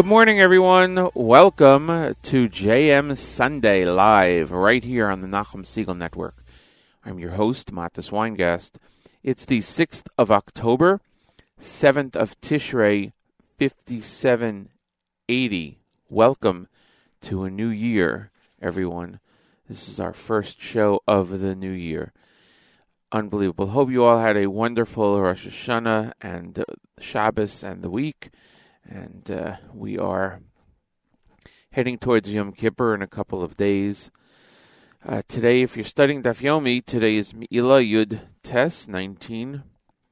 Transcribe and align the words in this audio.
Good 0.00 0.06
morning, 0.06 0.40
everyone. 0.40 1.10
Welcome 1.12 2.14
to 2.22 2.48
JM 2.48 3.18
Sunday 3.18 3.84
Live, 3.84 4.50
right 4.50 4.82
here 4.82 5.10
on 5.10 5.20
the 5.20 5.28
Nachum 5.28 5.62
Segal 5.62 5.94
Network. 5.94 6.42
I'm 7.04 7.18
your 7.18 7.32
host, 7.32 7.70
Matis 7.70 8.10
Weingast. 8.10 8.76
It's 9.22 9.44
the 9.44 9.58
6th 9.58 10.06
of 10.16 10.30
October, 10.30 11.02
7th 11.60 12.16
of 12.16 12.40
Tishrei, 12.40 13.12
5780. 13.58 15.78
Welcome 16.08 16.68
to 17.20 17.44
a 17.44 17.50
new 17.50 17.68
year, 17.68 18.30
everyone. 18.62 19.20
This 19.68 19.86
is 19.86 20.00
our 20.00 20.14
first 20.14 20.62
show 20.62 21.02
of 21.06 21.40
the 21.40 21.54
new 21.54 21.72
year. 21.72 22.14
Unbelievable. 23.12 23.66
Hope 23.66 23.90
you 23.90 24.04
all 24.04 24.20
had 24.20 24.38
a 24.38 24.46
wonderful 24.46 25.20
Rosh 25.20 25.46
Hashanah 25.46 26.12
and 26.22 26.64
Shabbos 26.98 27.62
and 27.62 27.82
the 27.82 27.90
week 27.90 28.30
and 28.90 29.30
uh, 29.30 29.56
we 29.72 29.96
are 29.96 30.40
heading 31.70 31.96
towards 31.96 32.32
Yom 32.32 32.52
Kippur 32.52 32.92
in 32.94 33.02
a 33.02 33.06
couple 33.06 33.42
of 33.42 33.56
days. 33.56 34.10
Uh, 35.06 35.22
today, 35.28 35.62
if 35.62 35.76
you're 35.76 35.84
studying 35.84 36.22
Daf 36.22 36.40
Yomi, 36.40 36.84
today 36.84 37.16
is 37.16 37.32
Meilah 37.32 37.88
Yud 37.88 38.20
Tes 38.42 38.88
19. 38.88 39.62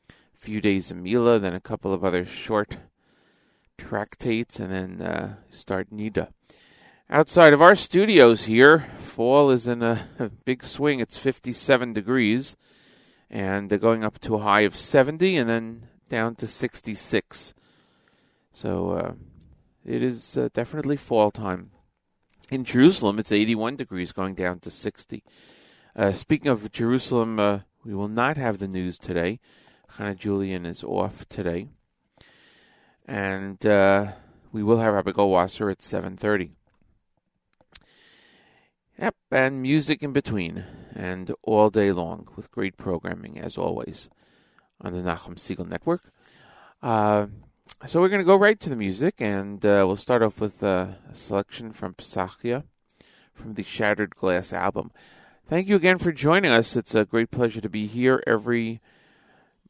A 0.09 0.13
few 0.39 0.61
days 0.61 0.93
of 0.93 0.97
Meilah, 0.97 1.41
then 1.41 1.55
a 1.55 1.61
couple 1.61 1.93
of 1.93 2.05
other 2.05 2.25
short 2.25 2.79
tractates, 3.77 4.61
and 4.61 4.71
then 4.71 5.03
uh, 5.07 5.35
start 5.51 5.91
Nida. 5.91 6.29
Outside 7.11 7.53
of 7.53 7.61
our 7.61 7.75
studios 7.75 8.45
here, 8.45 8.87
fall 9.01 9.51
is 9.51 9.67
in 9.67 9.83
a, 9.83 10.07
a 10.21 10.29
big 10.45 10.65
swing. 10.65 11.01
It's 11.01 11.19
57 11.19 11.93
degrees, 11.93 12.57
and 13.29 13.69
they're 13.69 13.79
going 13.79 14.05
up 14.05 14.21
to 14.21 14.37
a 14.37 14.43
high 14.43 14.61
of 14.61 14.77
70, 14.77 15.37
and 15.37 15.51
then 15.51 15.89
down 16.09 16.37
to 16.37 16.47
66. 16.47 17.55
So 18.53 18.91
uh, 18.91 19.13
it 19.85 20.03
is 20.03 20.37
uh, 20.37 20.49
definitely 20.53 20.97
fall 20.97 21.31
time. 21.31 21.71
In 22.51 22.65
Jerusalem, 22.65 23.19
it's 23.19 23.33
81 23.33 23.77
degrees, 23.77 24.13
going 24.13 24.35
down 24.35 24.61
to 24.61 24.71
60. 24.71 25.23
Uh, 25.95 26.13
speaking 26.13 26.51
of 26.51 26.71
Jerusalem, 26.73 27.39
uh, 27.39 27.61
we 27.85 27.95
will 27.95 28.09
not 28.09 28.37
have 28.37 28.59
the 28.59 28.69
news 28.69 28.99
today. 28.99 29.39
Hannah 29.97 30.15
Julian 30.15 30.65
is 30.67 30.83
off 30.83 31.29
today. 31.29 31.69
And 33.07 33.65
uh, 33.65 34.13
we 34.53 34.63
will 34.63 34.79
have 34.79 34.95
Rabbi 34.95 35.13
Goldwasser 35.13 35.71
at 35.71 35.79
7.30. 35.79 36.51
Yep, 38.99 39.15
and 39.31 39.63
music 39.63 40.03
in 40.03 40.13
between, 40.13 40.65
and 40.95 41.33
all 41.43 41.71
day 41.71 41.93
long 41.93 42.29
with 42.35 42.51
great 42.51 42.77
programming, 42.77 43.39
as 43.39 43.57
always, 43.57 44.11
on 44.81 44.93
the 44.93 45.01
Nachum 45.01 45.37
Segal 45.37 45.71
Network. 45.71 46.11
So 47.87 48.01
we're 48.01 48.09
going 48.09 48.21
to 48.21 48.25
go 48.25 48.37
right 48.37 48.59
to 48.61 48.69
the 48.69 48.77
music, 48.77 49.15
and 49.19 49.65
uh, 49.65 49.85
we'll 49.87 49.97
start 49.97 50.23
off 50.23 50.41
with 50.41 50.63
uh, 50.63 50.89
a 51.11 51.15
selection 51.15 51.73
from 51.73 51.95
Pesachia 51.95 52.65
from 53.33 53.55
the 53.55 53.63
Shattered 53.63 54.17
Glass 54.17 54.53
album. 54.53 54.91
Thank 55.47 55.69
you 55.69 55.77
again 55.77 55.99
for 55.99 56.13
joining 56.13 56.51
us. 56.51 56.77
It's 56.77 56.95
a 56.95 57.05
great 57.05 57.31
pleasure 57.31 57.61
to 57.61 57.69
be 57.69 57.87
here 57.87 58.23
every 58.27 58.81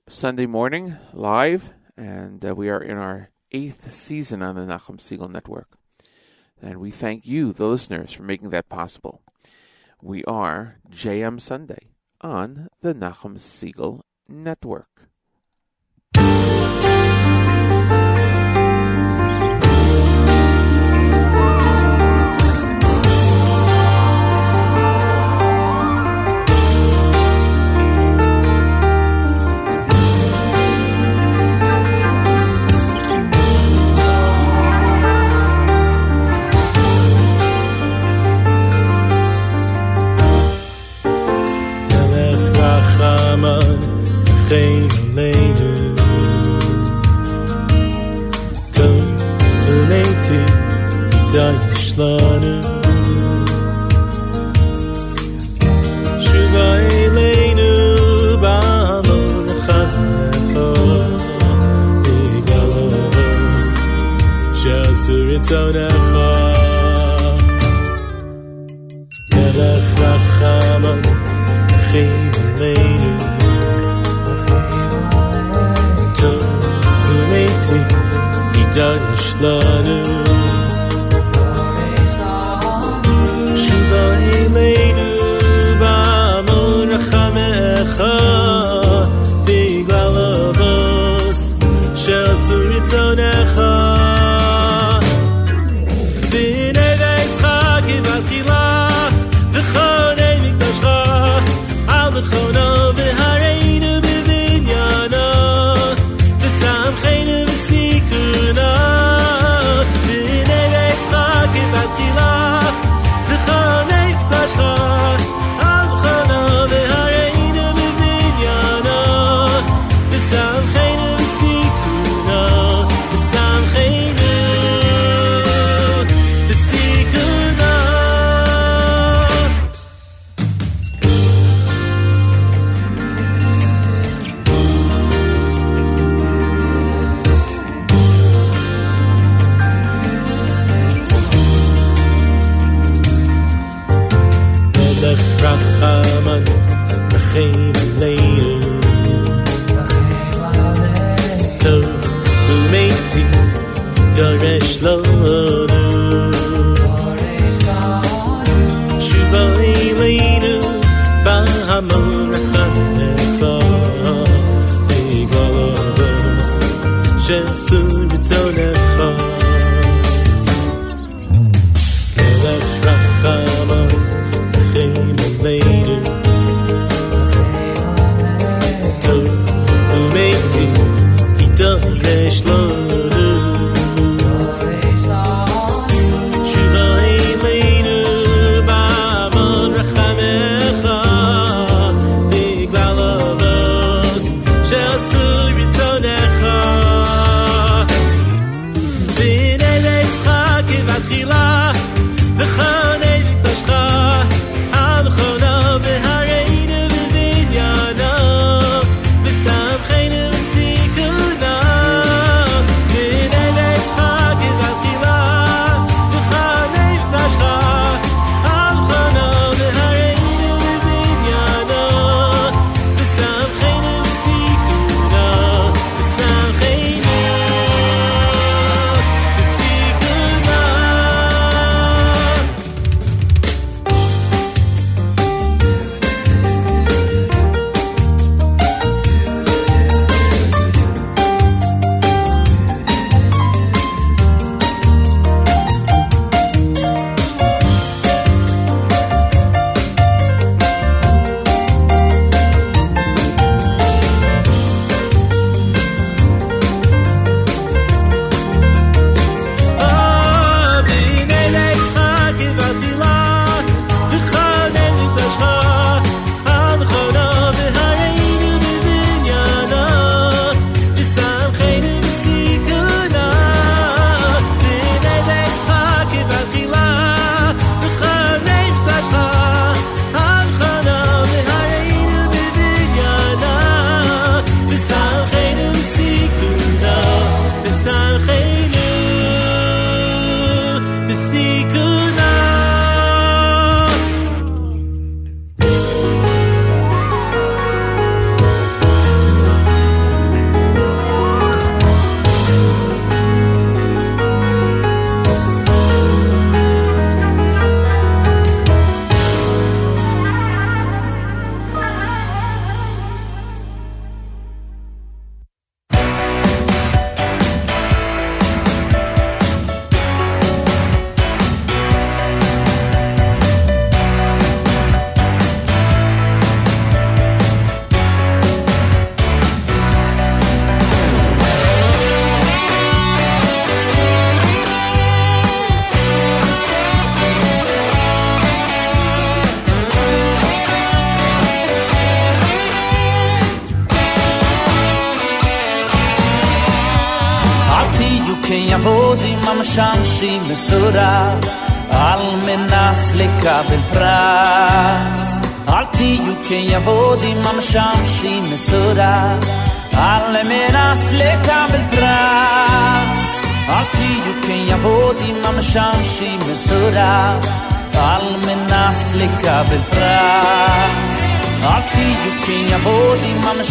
Sunday 0.08 0.46
morning 0.46 0.96
live, 1.12 1.72
and 1.96 2.44
uh, 2.44 2.54
we 2.54 2.68
are 2.70 2.82
in 2.82 2.96
our 2.96 3.30
eighth 3.52 3.92
season 3.92 4.42
on 4.42 4.54
the 4.54 4.62
Nachum 4.62 4.96
Segal 4.98 5.30
Network. 5.30 5.68
And 6.60 6.80
we 6.80 6.90
thank 6.90 7.26
you, 7.26 7.52
the 7.52 7.66
listeners, 7.66 8.12
for 8.12 8.22
making 8.22 8.50
that 8.50 8.68
possible. 8.68 9.22
We 10.02 10.24
are 10.24 10.78
JM 10.90 11.40
Sunday 11.40 11.90
on 12.20 12.68
the 12.80 12.94
Nachum 12.94 13.38
Segal 13.38 14.00
Network. 14.28 15.07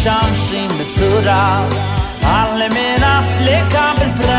משמשים 0.08 0.70
מסוריו, 0.82 1.70
על 2.24 2.62
מן 2.74 3.04
הסליקה 3.04 3.92
בלפרק 4.00 4.37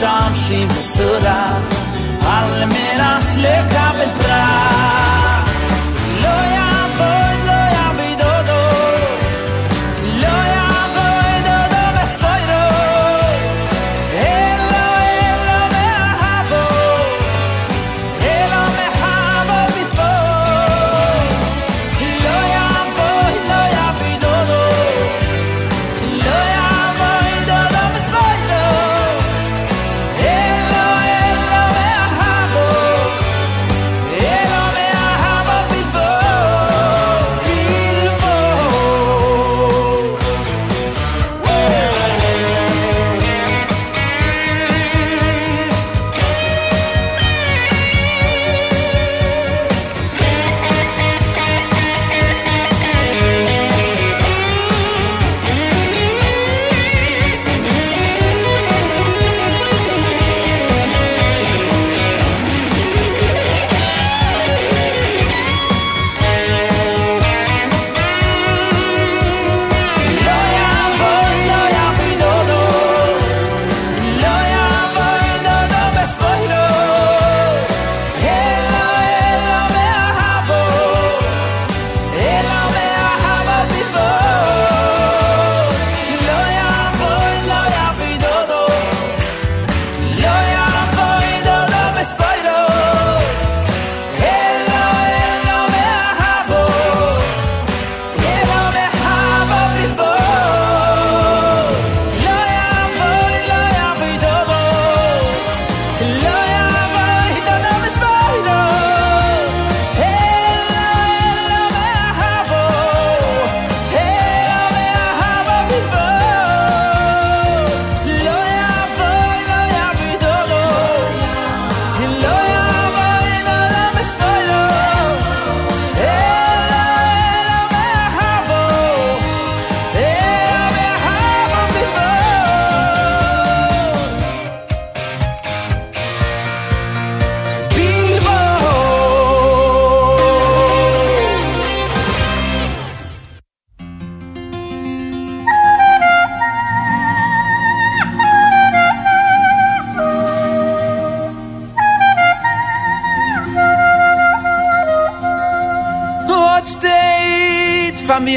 שם 0.00 0.34
שהיא 0.34 0.66
מסודף 0.66 1.86
על 2.26 2.64
מן 2.64 3.00
הסליקה 3.00 3.85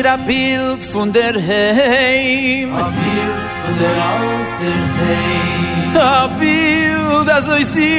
a 0.09 0.17
bild 0.17 0.83
von 0.83 1.13
der 1.13 1.35
heim 1.35 2.73
a 2.73 2.85
bild 2.99 3.51
von 3.61 3.75
der 3.81 3.97
alten 4.13 4.81
heim 4.99 5.97
a 5.97 6.27
bild 6.39 7.29
as 7.37 7.47
oi 7.55 7.63
si 7.73 7.91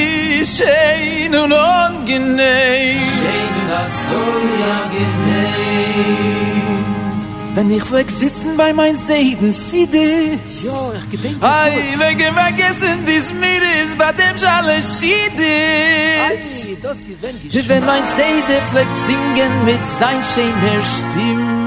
schein 0.55 1.33
un 1.43 1.53
ungenei 1.53 2.97
schein 3.17 3.53
un 3.63 3.71
as 3.83 4.03
oi 4.23 4.55
a 4.75 4.79
Wenn 7.55 7.71
ich 7.77 7.91
weg 7.93 8.11
sitzen 8.11 8.57
bei 8.57 8.73
mein 8.73 8.97
Seiden, 8.97 9.53
sieh 9.53 9.87
dich. 9.87 10.65
Jo, 10.65 10.93
ich 10.99 11.11
gedenk 11.11 11.41
das 11.41 11.51
gut. 11.51 11.73
Ei, 11.73 11.99
wenn 11.99 12.21
ich 12.21 12.33
vergessen, 12.45 12.97
dies 13.09 13.27
mir 13.43 13.63
ist, 13.81 13.99
bei 13.99 14.13
dem 14.13 14.35
ich 14.37 14.49
alle 14.57 14.77
schieh 14.95 15.29
dich. 15.41 16.21
Ei, 16.29 16.77
das 16.81 16.99
gewinnt 17.09 17.43
die 17.43 17.51
Schmerz. 17.51 17.69
Wenn 17.69 17.85
mein 17.85 18.05
Seide 18.17 18.57
fleckt 18.71 18.99
singen 19.07 19.55
mit 19.71 19.85
sein 19.99 20.21
schöner 20.33 20.83
Stimme. 20.95 21.60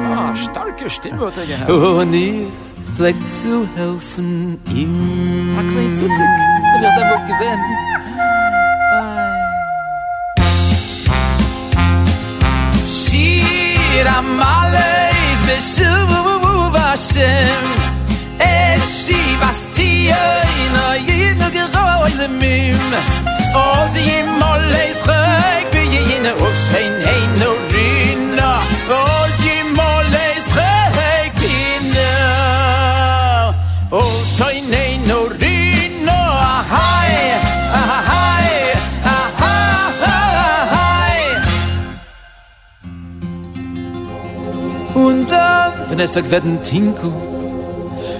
sterke 0.73 0.89
Stimmwörter 0.89 1.45
gehabt. 1.45 1.69
Und 1.69 1.79
oh, 1.79 2.01
ich 2.11 2.47
vielleicht 2.95 3.29
zu 3.29 3.67
helfen 3.75 4.59
ihm. 4.73 5.57
Ein 5.57 5.67
klein 5.67 5.95
Zutzig, 5.95 6.09
wenn 6.09 6.83
ich 6.83 6.95
da 6.97 7.03
wohl 7.09 7.21
gewinnt. 7.27 7.67
Shir 12.87 14.07
amaleis 14.17 15.41
beshuv 15.47 16.73
Hashem 16.75 17.65
Es 18.39 19.05
shivas 19.05 19.59
tzion 19.73 20.75
a 20.75 20.95
yidnu 20.95 21.47
geroi 21.55 22.13
lemim 22.19 22.91
Oz 23.55 23.95
yim 23.95 24.41
oleis 24.51 24.99
chayk 25.07 25.67
v'yinu 25.73 26.31
ushein 26.47 26.93
heinu 27.07 27.51
rina 27.73 28.51
Oz 28.89 29.12
wenn 45.93 45.99
es 45.99 46.13
sagt, 46.13 46.31
werden 46.31 46.57
Tinkel, 46.63 47.11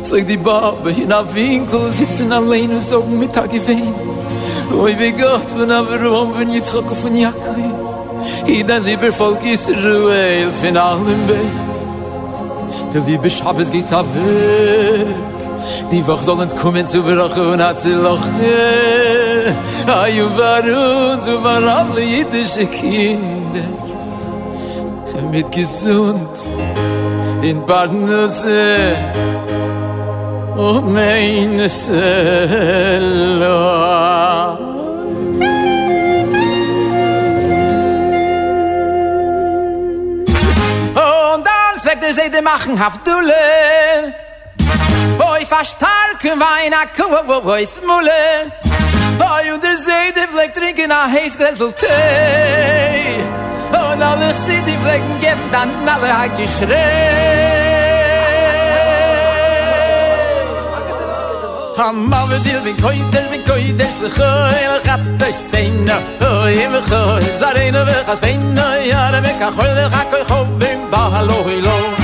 fliegt 0.03 0.29
die 0.29 0.38
Babe 0.38 0.91
in 0.91 1.12
a 1.12 1.25
Winkel, 1.33 1.89
sitzen 1.89 2.31
allein 2.31 2.69
und 2.69 2.83
sagen 2.83 3.17
Mittag 3.17 3.51
gewehen. 3.51 3.95
Oi, 4.79 4.93
wie 4.99 5.12
Gott, 5.12 5.49
wenn 5.57 5.71
aber 5.71 5.99
rum, 6.03 6.33
wenn 6.38 6.51
Yitzchak 6.51 6.91
auf 6.91 6.99
von 6.99 7.15
Jakoi, 7.15 7.65
i 8.47 8.63
dein 8.63 8.86
lieber 8.86 9.12
Volk 9.12 9.43
Israel, 9.43 10.49
von 10.62 10.77
allem 10.77 11.21
Beis. 11.27 11.75
Der 12.93 13.01
liebe 13.07 13.27
Schabes 13.27 13.71
geht 13.71 13.91
a 13.91 14.01
weg, 14.01 15.07
die 15.91 16.05
Woche 16.05 16.23
soll 16.23 16.41
uns 16.41 16.55
kommen 16.55 16.86
zu 16.86 17.01
Brache 17.01 17.43
und 17.53 17.59
hat 17.59 17.79
sie 17.79 17.93
loche. 17.93 19.55
Ayu 19.88 20.25
war 20.38 20.62
uns, 20.62 21.25
und 21.27 21.43
war 21.43 21.63
alle 21.77 22.03
jüdische 22.03 22.67
Kinder. 22.67 23.83
mit 25.33 25.51
gesund 25.51 26.38
in 27.43 27.65
Barnuse 27.65 28.95
o 30.56 30.82
meine 30.82 31.67
Selo 31.67 32.03
Und 40.95 41.43
dann 41.45 41.75
fleckt 41.82 42.06
er 42.06 42.13
sie 42.13 42.32
die 42.32 42.41
machen 42.41 42.79
Haftule 42.79 43.34
Oi 45.19 45.45
verstarken 45.45 46.39
Wein 46.39 46.73
a 46.73 46.86
Kuh, 46.95 47.27
wo 47.27 47.43
wo 47.43 47.56
is 47.56 47.82
Mulle 47.86 48.53
Oi 49.19 49.51
und 49.53 49.63
der 49.63 49.75
See, 49.75 50.12
die 50.15 50.27
fleckt 50.34 50.58
trinken 50.58 50.91
a 50.91 51.12
heiß 51.12 51.38
Gläsel 51.38 51.73
Tee. 51.73 53.43
Und 53.73 54.01
alle 54.01 54.32
ich 54.32 54.38
sie 54.38 54.62
die 54.62 54.77
Flecken 54.77 55.19
geben, 55.19 55.41
dann 55.51 55.69
alle 55.88 56.17
hat 56.17 56.38
geschrei. 56.38 57.32
Amava 61.77 62.38
dil 62.43 62.62
bin 62.65 62.75
koi 62.77 62.97
dil 63.12 63.27
bin 63.31 63.41
koi 63.47 63.73
des 63.79 63.95
le 64.03 64.09
khoi 64.09 64.62
le 64.73 64.79
khat 64.86 65.01
de 65.19 65.29
sein 65.33 65.73
na 65.88 65.97
oi 66.21 66.53
im 66.65 66.75
khoi 66.89 67.23
zarene 67.41 67.81
we 67.88 67.97
gas 68.07 68.19
bin 68.19 68.53
na 68.53 68.65
yar 68.91 69.15
be 69.23 69.31
khoy 69.57 69.71
le 69.77 69.86
khoi 69.89 70.23
khov 70.29 70.47
bin 70.59 70.79
ba 70.91 71.21
lo. 71.27 71.38
hilo 71.49 72.02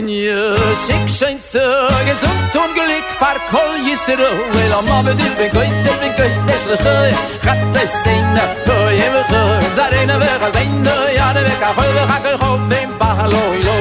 Linie 0.00 0.54
Schick 0.86 1.08
schein 1.10 1.38
zu 1.42 1.58
gesund 1.58 2.54
und 2.54 2.74
glück, 2.74 3.08
Fahr 3.18 3.38
kol 3.50 3.76
Yisro 3.86 4.22
er 4.22 4.54
Weil 4.54 4.72
am 4.72 4.90
Abend 4.98 5.20
ich 5.20 5.34
bin 5.36 5.50
goit, 5.52 5.68
ich 5.68 5.98
bin 6.00 6.12
goit, 6.16 6.56
ich 6.56 6.64
lechoi 6.70 7.10
Chat 7.44 7.76
es 7.82 7.92
seina, 8.04 8.44
hoi 8.66 8.94
im 8.94 9.14
lechoi 9.18 9.76
Zarena 9.76 10.18
weg, 10.18 10.42
als 10.42 10.56
ein, 10.56 10.84
hoi, 10.86 11.16
jade 11.16 11.42
weg? 11.44 11.62
Achoi, 11.68 11.90
wach, 11.96 12.16
achoi, 12.16 12.38
chov, 12.38 12.82
im 12.82 12.98
Bachalo, 12.98 13.42
ilo 13.60 13.78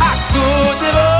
Ach, 0.00 0.20
gute 0.32 0.90
Woche 0.96 1.15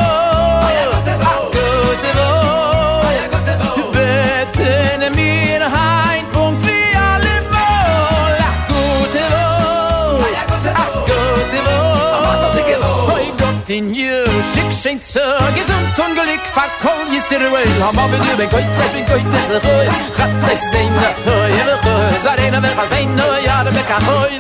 schön 14.87 15.03
zu 15.03 15.19
gesund 15.55 15.99
und 15.99 16.15
glück 16.15 16.47
fahr 16.55 16.71
kol 16.81 17.13
je 17.13 17.21
sir 17.21 17.41
wel 17.41 17.73
ham 17.83 17.99
aber 17.99 18.19
du 18.19 18.37
bin 18.37 18.49
goit 18.51 18.67
bin 18.93 19.07
goit 19.07 19.27
der 19.51 19.61
goit 19.61 19.91
hat 20.19 20.31
das 20.43 20.63
sein 20.71 20.93
na 20.95 21.11
hoy 21.27 21.51
er 21.63 21.79
goit 21.87 22.23
zare 22.23 22.51
na 22.53 22.63
wer 22.63 22.77
bei 22.91 23.05
no 23.19 23.29
ja 23.47 23.65
der 23.65 23.73
mit 23.73 23.87
ka 23.89 23.99
hoy 24.09 24.35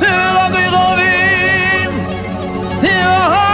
der 0.00 0.26
lag 0.36 0.54
i 0.62 0.66
rovin 0.74 1.90
der 2.82 3.53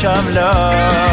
Loi 0.00 0.14
Le 0.30 1.07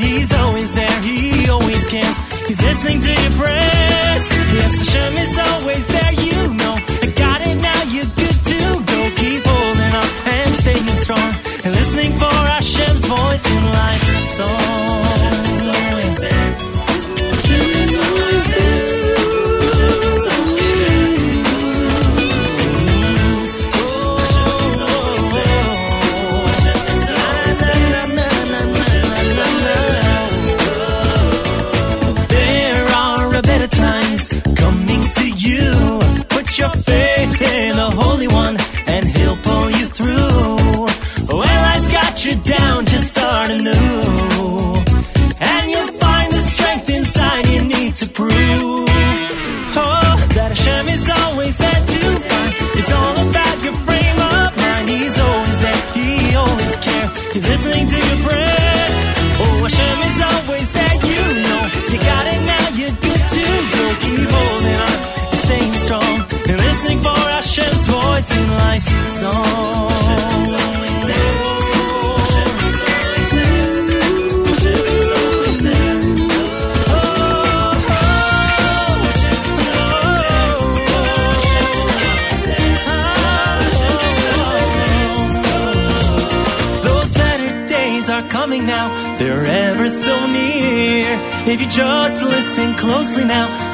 He's 0.00 0.32
always 0.32 0.74
there, 0.74 1.00
He 1.02 1.48
always 1.48 1.86
cares. 1.86 2.16
He's 2.46 2.62
listening 2.62 3.00
to 3.00 3.10
your 3.10 3.27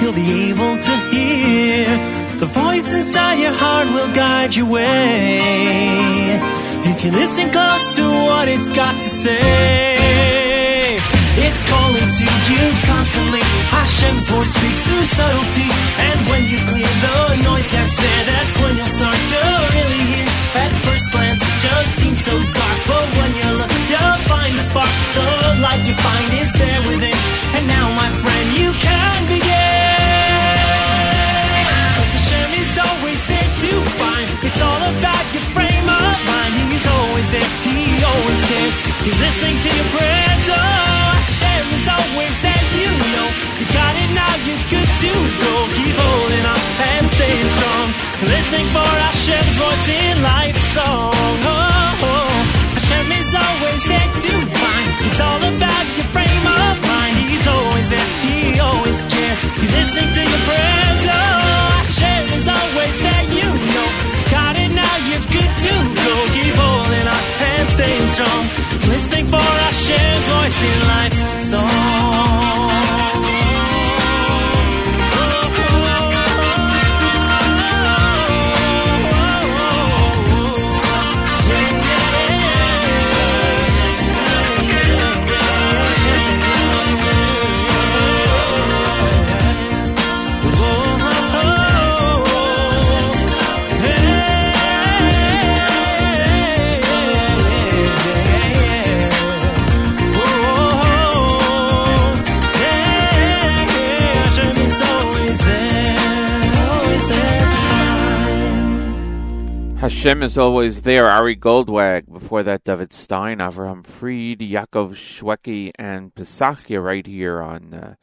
you'll 0.04 0.12
be 0.12 0.50
able 0.50 0.76
to 0.76 0.94
hear. 1.12 1.88
The 2.36 2.46
voice 2.46 2.92
inside 2.92 3.38
your 3.40 3.56
heart 3.56 3.88
will 3.88 4.12
guide 4.12 4.54
your 4.54 4.68
way. 4.68 6.36
If 6.90 6.96
you 7.04 7.10
listen 7.10 7.48
close 7.50 7.96
to 7.96 8.04
what 8.28 8.46
it's 8.48 8.68
got 8.68 8.94
to 9.00 9.10
say, 9.24 9.96
it's 11.46 11.62
calling 11.72 12.10
to 12.20 12.26
you 12.52 12.64
constantly. 12.84 13.44
Hashem's 13.72 14.28
voice 14.28 14.52
speaks 14.52 14.82
through 14.86 15.06
subtlety. 15.16 15.68
And 16.08 16.18
when 16.28 16.42
you 16.52 16.58
clear 16.68 16.92
the 17.06 17.16
noise 17.48 17.70
that's 17.72 17.96
there, 17.96 18.24
that's 18.28 18.54
when 18.60 18.76
you'll 18.76 18.94
start 19.00 19.20
to 19.32 19.42
really 19.72 20.04
hear. 20.12 20.28
At 20.64 20.72
first 20.84 21.06
glance, 21.12 21.42
it 21.48 21.56
just 21.64 21.90
seems 22.00 22.20
so 22.28 22.34
dark. 22.36 22.78
But 22.92 23.06
when 23.16 23.30
you 23.40 23.48
look, 23.56 23.72
you'll 23.88 24.20
find 24.28 24.52
the 24.52 24.64
spark. 24.68 24.94
The 25.16 25.26
light 25.64 25.82
you 25.88 25.96
find 25.96 26.28
is 26.44 26.52
there 26.60 26.80
within. 26.88 27.03
Always. 38.54 38.78
He's 39.02 39.20
listening 39.20 39.58
to 39.58 39.70
your 39.74 39.88
prayers. 39.90 40.44
Oh, 40.48 40.54
Hashem 40.54 41.64
is 41.74 41.86
always 41.88 42.36
there, 42.42 42.66
you 42.78 42.90
know. 43.14 43.28
You 43.58 43.66
got 43.70 43.94
it 43.98 44.10
now, 44.14 44.34
you're 44.46 44.64
good 44.70 44.90
to 45.02 45.12
go. 45.42 45.52
Keep 45.74 45.96
holding 45.98 46.44
on 46.46 46.62
and 46.94 47.04
staying 47.08 47.50
strong. 47.58 47.88
Listening 48.30 48.68
for 48.70 48.90
Hashem's 49.04 49.56
voice 49.58 49.88
in 49.88 50.22
life's 50.22 50.66
song. 50.74 51.36
Oh, 51.44 51.54
oh. 51.54 52.10
oh. 52.10 52.34
Hashem 52.74 53.06
is 53.20 53.30
always 53.34 53.82
there 53.86 54.10
to 54.24 54.32
find. 54.58 54.88
It's 55.06 55.20
all 55.20 55.42
about 55.42 55.86
your 55.98 56.08
frame 56.14 56.46
of 56.46 56.76
mind. 56.90 57.14
He's 57.18 57.46
always 57.46 57.88
there, 57.90 58.08
He 58.26 58.58
always 58.60 58.98
cares. 59.10 59.40
He's 59.60 59.72
listening 59.74 60.12
to 60.14 60.22
your 60.22 60.42
prayers. 60.48 61.02
Oh, 61.10 61.70
Hashem 61.82 62.24
is 62.38 62.46
always 62.48 62.96
there, 63.02 63.26
you 63.38 63.48
know. 63.74 63.88
Got 64.30 64.54
it 64.58 64.72
now, 64.72 64.94
you're 65.10 65.26
good 65.30 65.52
to 65.64 65.74
go. 66.02 66.14
Keep 66.34 66.54
holding 66.54 67.08
on 67.08 67.23
strong. 68.14 68.46
Listening 68.92 69.26
for 69.26 69.36
Hashem's 69.36 70.28
voice 70.28 70.62
in 70.62 70.78
life's 70.86 71.50
song. 71.50 72.73
Hashem 109.84 110.22
is 110.22 110.38
always 110.38 110.80
there. 110.80 111.04
Ari 111.04 111.36
Goldwag. 111.36 112.10
Before 112.10 112.42
that, 112.42 112.64
David 112.64 112.94
Stein, 112.94 113.36
Avraham 113.36 113.86
Fried, 113.86 114.38
Yaakov 114.38 114.92
Shweki, 114.94 115.72
and 115.74 116.14
Pesachia 116.14 116.82
right 116.82 117.06
here 117.06 117.42
on 117.42 117.74
uh, 117.74 117.94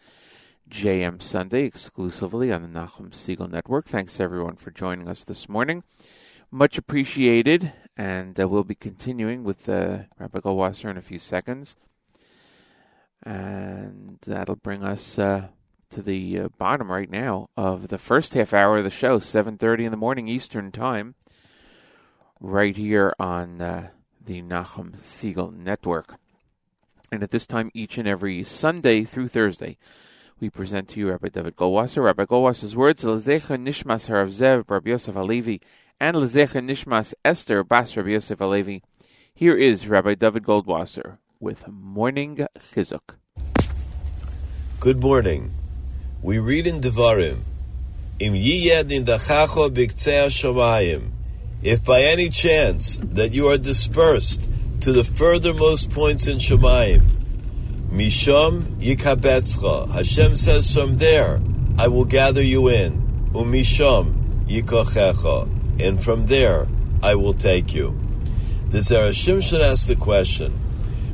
JM 0.70 1.20
Sunday, 1.24 1.64
exclusively 1.64 2.52
on 2.52 2.62
the 2.62 2.68
Nachum 2.68 3.10
Segal 3.10 3.50
Network. 3.50 3.88
Thanks 3.88 4.20
everyone 4.20 4.58
for 4.58 4.70
joining 4.70 5.10
us 5.10 5.24
this 5.24 5.50
morning. 5.50 5.84
Much 6.52 6.78
appreciated, 6.78 7.74
and 7.98 8.40
uh, 8.40 8.48
we'll 8.48 8.64
be 8.64 8.76
continuing 8.76 9.44
with 9.44 9.68
uh, 9.68 10.02
Rabbi 10.20 10.38
Goldwasser 10.38 10.88
in 10.88 10.98
a 10.98 11.02
few 11.02 11.18
seconds. 11.18 11.76
And 13.24 14.20
that'll 14.28 14.56
bring 14.56 14.84
us 14.84 15.18
uh, 15.18 15.48
to 15.90 16.04
the 16.04 16.42
uh, 16.42 16.50
bottom 16.60 16.92
right 16.92 17.10
now 17.10 17.50
of 17.58 17.88
the 17.88 17.98
first 17.98 18.36
half 18.36 18.54
hour 18.54 18.78
of 18.78 18.84
the 18.84 18.92
show, 18.92 19.18
7.30 19.18 19.86
in 19.86 19.90
the 19.90 19.98
morning 19.98 20.28
Eastern 20.28 20.72
Time 20.72 21.16
right 22.42 22.76
here 22.76 23.14
on 23.20 23.62
uh, 23.62 23.90
the 24.20 24.42
Nachum 24.42 24.98
Segal 24.98 25.56
Network. 25.56 26.16
And 27.12 27.22
at 27.22 27.30
this 27.30 27.46
time, 27.46 27.70
each 27.74 27.98
and 27.98 28.08
every 28.08 28.44
Sunday 28.44 29.04
through 29.04 29.28
Thursday, 29.28 29.78
we 30.40 30.50
present 30.50 30.90
to 30.90 31.00
you 31.00 31.12
Rabbi 31.12 31.30
David 31.30 31.56
Goldwasser. 31.56 32.04
Rabbi 32.04 32.26
Goldwasser's 32.26 32.76
words, 32.76 33.04
Lezecha 33.04 33.58
Nishmas 33.58 34.10
Harav 34.10 34.30
Zev, 34.30 34.70
Rabbi 34.70 34.90
Yosef 34.90 35.14
Alevi, 35.14 35.62
and 36.00 36.18
Lezecha 36.18 36.66
Nishmas 36.66 37.14
Esther 37.24 37.64
Bas 37.64 37.96
Rabbi 37.96 38.10
Yosef 38.10 38.40
Alevi. 38.40 38.82
Here 39.36 39.56
is 39.56 39.88
Rabbi 39.88 40.16
David 40.16 40.44
Goldwasser 40.44 41.18
with 41.40 41.68
Morning 41.68 42.48
Chizuk. 42.74 43.16
Good 44.80 45.02
morning. 45.02 45.52
We 46.24 46.40
read 46.40 46.66
in 46.66 46.80
Devarim, 46.80 47.42
Im 48.20 48.34
yiyed 48.34 48.92
in 48.92 49.04
dachacho 49.04 49.70
biktzei 49.70 50.28
shamayim. 50.30 51.21
If 51.64 51.84
by 51.84 52.02
any 52.02 52.30
chance 52.30 52.98
that 52.98 53.34
you 53.34 53.48
are 53.48 53.58
dispersed 53.58 54.50
to 54.82 54.92
the 54.92 55.04
furthermost 55.04 55.92
points 55.92 56.28
in 56.28 56.40
Shemayim, 56.40 57.04
Misham 57.92 58.64
yikabetzcha. 58.80 59.90
Hashem 59.92 60.38
says 60.38 60.74
from 60.74 60.98
there, 60.98 61.40
I 61.78 61.88
will 61.88 62.06
gather 62.06 62.42
you 62.42 62.70
in. 62.70 63.02
Umisham 63.34 64.46
yikochecha. 64.46 65.50
And 65.80 66.02
from 66.02 66.26
there, 66.28 66.68
I 67.04 67.16
will 67.16 67.34
take 67.34 67.74
you. 67.74 68.00
The 68.70 68.80
Zerashim 68.80 69.44
should 69.44 69.62
ask 69.62 69.88
the 69.88 69.96
question. 69.96 70.54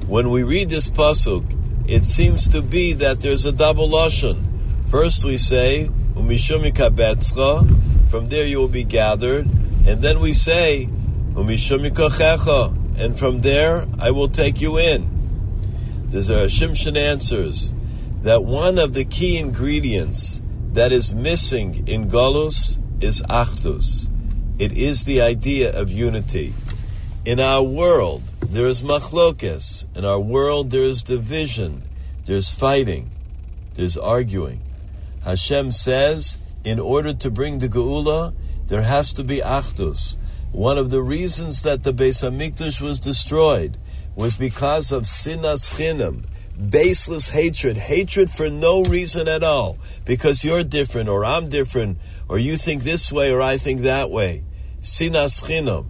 When 0.07 0.29
we 0.29 0.43
read 0.43 0.69
this 0.69 0.89
pasuk, 0.89 1.43
it 1.89 2.05
seems 2.05 2.47
to 2.49 2.61
be 2.61 2.93
that 2.93 3.21
there's 3.21 3.45
a 3.45 3.51
double 3.51 3.89
lashon. 3.89 4.43
First 4.89 5.25
we 5.25 5.37
say, 5.37 5.89
Umishum 6.13 6.71
yikabetzcha. 6.71 8.09
From 8.11 8.29
there 8.29 8.45
you 8.45 8.59
will 8.59 8.67
be 8.67 8.83
gathered. 8.83 9.49
And 9.87 10.01
then 10.01 10.19
we 10.19 10.33
say. 10.33 10.89
And 12.99 13.19
from 13.19 13.39
there, 13.39 13.85
I 13.99 14.11
will 14.11 14.27
take 14.27 14.59
you 14.59 14.77
in. 14.77 15.07
The 16.09 16.19
Shimshon 16.19 16.97
answers 16.97 17.73
that 18.23 18.43
one 18.43 18.79
of 18.79 18.93
the 18.93 19.05
key 19.05 19.37
ingredients 19.37 20.41
that 20.73 20.91
is 20.91 21.13
missing 21.13 21.87
in 21.87 22.09
Golus 22.09 22.79
is 23.01 23.21
Achdus. 23.23 24.09
It 24.59 24.75
is 24.77 25.05
the 25.05 25.21
idea 25.21 25.71
of 25.79 25.91
unity. 25.91 26.53
In 27.23 27.39
our 27.39 27.61
world, 27.61 28.23
there 28.41 28.65
is 28.65 28.81
machlokes. 28.81 29.85
In 29.95 30.05
our 30.05 30.19
world, 30.19 30.71
there 30.71 30.81
is 30.81 31.03
division. 31.03 31.83
There's 32.25 32.49
fighting. 32.53 33.11
There's 33.75 33.95
arguing. 33.95 34.59
Hashem 35.23 35.71
says, 35.71 36.37
in 36.63 36.79
order 36.79 37.13
to 37.13 37.29
bring 37.29 37.59
the 37.59 37.69
Geula, 37.69 38.33
there 38.67 38.83
has 38.83 39.13
to 39.13 39.23
be 39.23 39.37
Achdus. 39.37 40.17
One 40.51 40.77
of 40.77 40.89
the 40.89 41.01
reasons 41.01 41.63
that 41.63 41.83
the 41.83 41.93
Beis 41.93 42.23
Hamikdash 42.23 42.81
was 42.81 42.99
destroyed 42.99 43.77
was 44.15 44.35
because 44.35 44.91
of 44.91 45.03
sinas 45.03 45.71
chinam, 45.75 46.23
baseless 46.57 47.29
hatred, 47.29 47.77
hatred 47.77 48.29
for 48.29 48.49
no 48.49 48.83
reason 48.83 49.27
at 49.27 49.43
all, 49.43 49.77
because 50.05 50.43
you're 50.43 50.63
different 50.63 51.09
or 51.09 51.23
I'm 51.23 51.49
different, 51.49 51.99
or 52.27 52.37
you 52.37 52.57
think 52.57 52.83
this 52.83 53.11
way 53.11 53.31
or 53.31 53.41
I 53.41 53.57
think 53.57 53.81
that 53.81 54.09
way. 54.09 54.43
Sinas 54.81 55.43
chinam. 55.43 55.87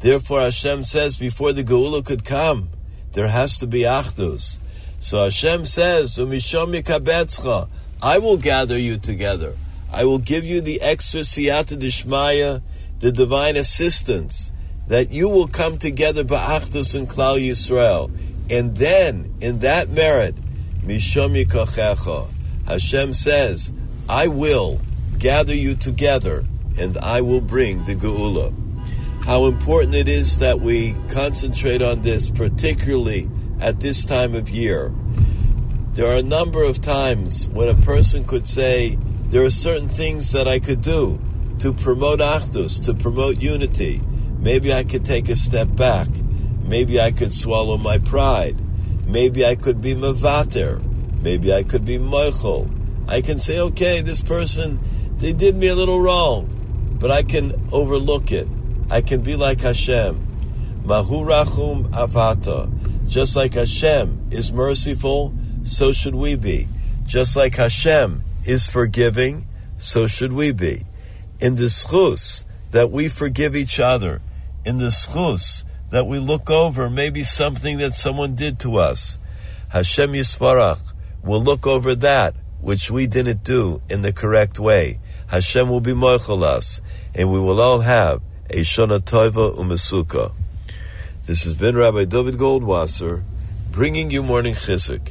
Therefore, 0.00 0.40
Hashem 0.40 0.84
says 0.84 1.16
before 1.16 1.52
the 1.52 1.64
Geula 1.64 2.04
could 2.04 2.24
come, 2.24 2.70
there 3.12 3.28
has 3.28 3.56
to 3.58 3.66
be 3.66 3.80
achdus. 3.80 4.58
So 5.00 5.24
Hashem 5.24 5.64
says, 5.64 6.18
"Umishom. 6.18 7.68
I 8.02 8.18
will 8.18 8.36
gather 8.36 8.78
you 8.78 8.98
together. 8.98 9.56
I 9.96 10.04
will 10.04 10.18
give 10.18 10.44
you 10.44 10.60
the 10.60 10.82
extra 10.82 11.22
siyata 11.22 11.80
dishmaya, 11.80 12.60
the 12.98 13.10
divine 13.10 13.56
assistance, 13.56 14.52
that 14.88 15.10
you 15.10 15.26
will 15.26 15.48
come 15.48 15.78
together 15.78 16.22
ba'achdus 16.22 16.94
and 16.94 17.08
klal 17.08 17.40
Yisrael. 17.40 18.10
And 18.50 18.76
then, 18.76 19.32
in 19.40 19.60
that 19.60 19.88
merit, 19.88 20.34
mishom 20.82 21.42
yikochecha, 21.42 22.28
Hashem 22.66 23.14
says, 23.14 23.72
I 24.06 24.28
will 24.28 24.82
gather 25.18 25.54
you 25.54 25.74
together, 25.74 26.44
and 26.76 26.98
I 26.98 27.22
will 27.22 27.40
bring 27.40 27.86
the 27.86 27.94
geula. 27.94 28.52
How 29.24 29.46
important 29.46 29.94
it 29.94 30.10
is 30.10 30.36
that 30.40 30.60
we 30.60 30.92
concentrate 31.08 31.80
on 31.80 32.02
this, 32.02 32.28
particularly 32.28 33.30
at 33.60 33.80
this 33.80 34.04
time 34.04 34.34
of 34.34 34.50
year. 34.50 34.92
There 35.94 36.06
are 36.06 36.18
a 36.18 36.22
number 36.22 36.62
of 36.62 36.82
times 36.82 37.48
when 37.48 37.68
a 37.68 37.74
person 37.74 38.26
could 38.26 38.46
say, 38.46 38.98
there 39.28 39.42
are 39.42 39.50
certain 39.50 39.88
things 39.88 40.32
that 40.32 40.46
I 40.46 40.58
could 40.58 40.82
do 40.82 41.18
to 41.58 41.72
promote 41.72 42.20
achdus, 42.20 42.82
to 42.84 42.94
promote 42.94 43.42
unity. 43.42 44.00
Maybe 44.38 44.72
I 44.72 44.84
could 44.84 45.04
take 45.04 45.28
a 45.28 45.36
step 45.36 45.74
back. 45.74 46.08
Maybe 46.62 47.00
I 47.00 47.10
could 47.10 47.32
swallow 47.32 47.76
my 47.76 47.98
pride. 47.98 48.56
Maybe 49.06 49.44
I 49.44 49.56
could 49.56 49.80
be 49.80 49.94
mavater. 49.94 50.80
Maybe 51.22 51.52
I 51.52 51.64
could 51.64 51.84
be 51.84 51.98
moichel. 51.98 52.70
I 53.08 53.20
can 53.20 53.40
say, 53.40 53.58
okay, 53.58 54.00
this 54.00 54.20
person, 54.20 54.78
they 55.18 55.32
did 55.32 55.56
me 55.56 55.68
a 55.68 55.74
little 55.74 56.00
wrong, 56.00 56.48
but 57.00 57.10
I 57.10 57.22
can 57.22 57.54
overlook 57.72 58.30
it. 58.30 58.48
I 58.90 59.00
can 59.00 59.22
be 59.22 59.34
like 59.34 59.60
Hashem. 59.60 60.24
Mahu 60.84 61.24
rachum 61.24 61.90
avata. 61.90 62.70
Just 63.08 63.34
like 63.34 63.54
Hashem 63.54 64.28
is 64.30 64.52
merciful, 64.52 65.34
so 65.62 65.92
should 65.92 66.14
we 66.14 66.36
be. 66.36 66.68
Just 67.04 67.36
like 67.36 67.56
Hashem 67.56 68.22
is 68.46 68.66
forgiving, 68.66 69.46
so 69.76 70.06
should 70.06 70.32
we 70.32 70.52
be. 70.52 70.84
In 71.40 71.56
the 71.56 71.64
schus 71.64 72.44
that 72.70 72.90
we 72.90 73.08
forgive 73.08 73.54
each 73.54 73.78
other, 73.78 74.22
in 74.64 74.78
the 74.78 74.86
schus 74.86 75.64
that 75.90 76.06
we 76.06 76.18
look 76.18 76.48
over 76.48 76.88
maybe 76.88 77.22
something 77.22 77.78
that 77.78 77.94
someone 77.94 78.34
did 78.34 78.58
to 78.60 78.76
us, 78.76 79.18
Hashem 79.70 80.12
Yisbarach 80.12 80.94
will 81.22 81.42
look 81.42 81.66
over 81.66 81.94
that 81.96 82.34
which 82.60 82.90
we 82.90 83.06
didn't 83.06 83.44
do 83.44 83.82
in 83.90 84.02
the 84.02 84.12
correct 84.12 84.58
way. 84.58 84.98
Hashem 85.26 85.68
will 85.68 85.80
be 85.80 85.92
moichel 85.92 86.42
us, 86.42 86.80
and 87.14 87.30
we 87.30 87.40
will 87.40 87.60
all 87.60 87.80
have 87.80 88.22
a 88.48 88.60
Shana 88.60 89.00
Tova 89.00 89.54
Umesuka. 89.56 90.32
This 91.24 91.42
has 91.42 91.54
been 91.54 91.76
Rabbi 91.76 92.04
David 92.04 92.36
Goldwasser 92.36 93.22
bringing 93.72 94.10
you 94.10 94.22
morning 94.22 94.54
chizuk. 94.54 95.10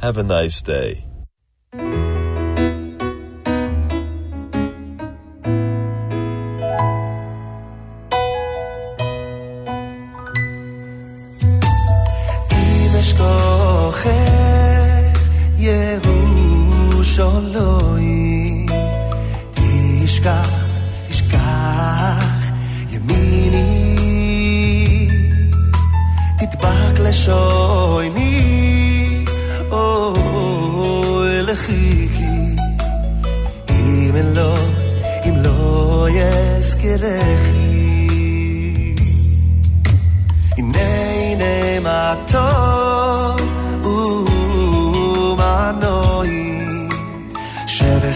Have 0.00 0.16
a 0.16 0.22
nice 0.22 0.62
day. 0.62 1.04
ירושלים 15.57 17.13
תשכח, 19.51 20.49
תשכח 21.09 22.51
ימיני 22.89 23.97
תדבק 26.37 26.99
לשויני 26.99 28.43
אוי 29.71 31.41
לחיכי 31.41 32.23
אם 33.69 34.35
לא, 34.35 34.53
אם 35.25 35.35
לא 35.43 36.07
יזכרכי 36.09 37.73
הנה 40.57 41.79
מה 41.79 42.15
טוב 42.27 42.86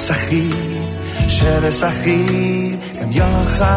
שבשחים, 0.02 0.84
שבשחים 1.28 2.80
גם 3.00 3.12
יוחד 3.12 3.68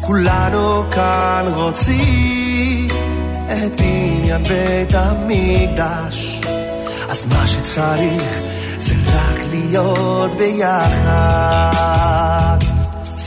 כולנו 0.00 0.84
כאן 0.90 1.44
רוצים 1.54 2.88
את 3.46 3.80
בניין 3.80 4.42
בית 4.42 4.94
המקדש 4.94 6.40
אז 7.08 7.26
מה 7.26 7.46
שצריך 7.46 8.40
זה 8.78 8.94
רק 9.06 9.40
להיות 9.50 10.34
ביחד 10.34 11.38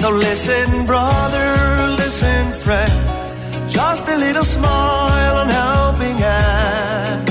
So 0.02 0.10
listen, 0.10 0.70
brother, 0.88 1.50
listen, 2.02 2.44
friend. 2.64 2.94
Just 3.68 4.04
a 4.08 4.16
little 4.26 4.48
smile 4.58 5.36
and 5.44 5.52
helping 5.62 6.18
hand, 6.18 7.30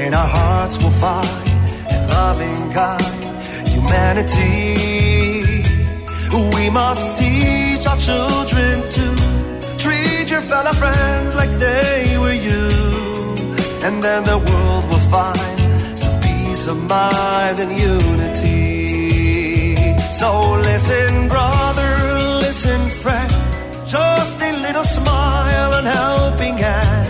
and 0.00 0.14
our 0.14 0.30
hearts 0.36 0.76
will 0.82 0.96
find 1.04 1.49
loving 2.20 2.62
kind 2.80 3.16
humanity. 3.74 4.60
We 6.56 6.64
must 6.80 7.04
teach 7.20 7.82
our 7.90 8.00
children 8.08 8.74
to 8.96 9.04
treat 9.84 10.26
your 10.34 10.44
fellow 10.52 10.74
friends 10.82 11.30
like 11.40 11.52
they 11.66 12.00
were 12.22 12.38
you, 12.48 12.66
and 13.86 13.94
then 14.06 14.20
the 14.32 14.38
world 14.48 14.84
will 14.90 15.06
find 15.16 15.98
some 16.02 16.16
peace 16.26 16.64
of 16.72 16.76
mind 16.98 17.56
and 17.62 17.72
unity. 17.92 19.76
So 20.20 20.28
listen, 20.70 21.12
brother, 21.34 21.92
listen, 22.46 22.80
friend, 23.02 23.30
just 23.96 24.34
a 24.48 24.52
little 24.66 24.88
smile 24.98 25.72
and 25.78 25.86
helping 26.00 26.56
hand, 26.66 27.08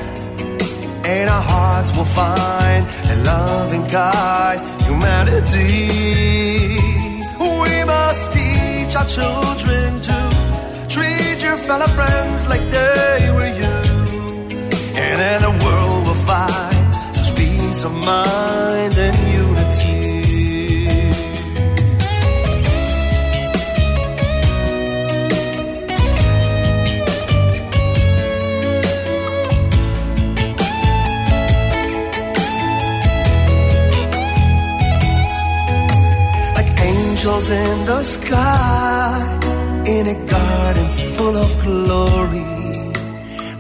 and 1.13 1.27
our 1.35 1.45
hearts 1.53 1.91
will 1.97 2.11
find 2.23 2.83
a 3.13 3.17
loving 3.31 3.87
kind 3.99 4.80
humanity. 4.91 5.89
We 7.39 7.73
must 7.85 8.23
teach 8.35 8.93
our 9.01 9.09
children 9.19 9.89
to 10.09 10.19
treat 10.95 11.39
your 11.47 11.59
fellow 11.69 11.91
friends 11.99 12.41
like 12.53 12.65
they 12.77 13.31
were 13.37 13.53
you, 13.61 13.75
and 15.03 15.15
then 15.23 15.39
the 15.47 15.55
world 15.65 16.07
will 16.07 16.23
find 16.33 16.85
such 17.15 17.31
peace 17.37 17.85
of 17.85 17.93
mind 17.93 18.95
and 19.07 19.17
unity. 19.43 19.90
Angels 37.41 37.51
in 37.51 37.87
the 37.87 38.03
sky 38.03 39.85
in 39.87 40.07
a 40.07 40.27
garden 40.27 40.89
full 41.17 41.37
of 41.37 41.63
glory. 41.63 42.45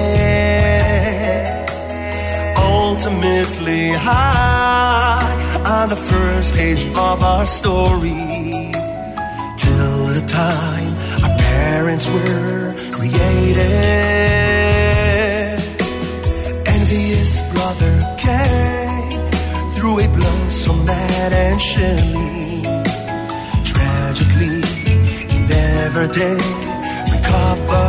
Ultimately 2.58 3.92
high 3.92 5.22
on 5.66 5.90
the 5.90 5.96
first 5.96 6.54
page 6.54 6.86
of 6.86 7.24
our 7.24 7.46
story. 7.46 8.72
Till 9.58 10.06
the 10.18 10.26
time 10.28 10.94
our 11.24 11.38
parents 11.38 12.08
were 12.08 12.74
created 12.92 14.47
so 20.68 20.74
mad 20.84 21.32
and 21.34 21.60
chilling. 21.62 22.64
Tragically, 23.64 24.62
he 25.32 25.38
never 25.56 26.04
did 26.08 26.42
recover. 27.14 27.86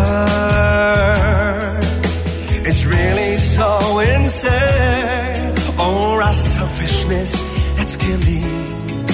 It's 2.69 2.85
really 2.85 3.37
so 3.37 3.99
insane, 3.99 5.55
or 5.81 6.23
our 6.23 6.33
selfishness 6.33 7.33
that's 7.77 7.97
killing 7.97 9.07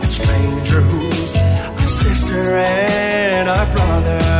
that 0.00 0.12
stranger 0.18 0.80
who's 0.90 1.36
our 1.36 1.86
sister 1.86 2.42
and 2.56 3.48
our 3.48 3.66
brother. 3.74 4.33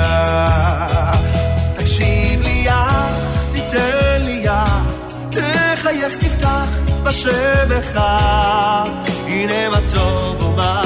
תפתח 7.04 7.28
בשמך. 7.28 8.00
הנה 9.26 9.68
מה 9.68 9.78
טוב 9.94 10.42
ומה 10.42 10.83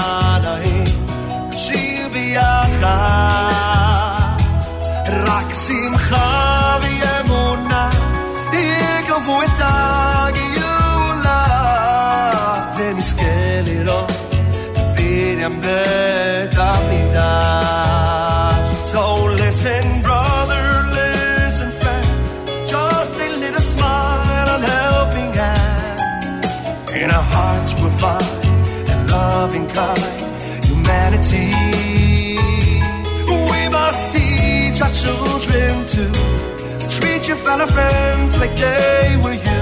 fellow 37.48 37.66
friends 37.66 38.36
like 38.36 38.54
they 38.56 39.16
were 39.24 39.32
you, 39.32 39.57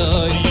oy, 0.00 0.49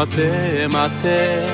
אתם 0.00 0.70
אתם, 0.70 1.46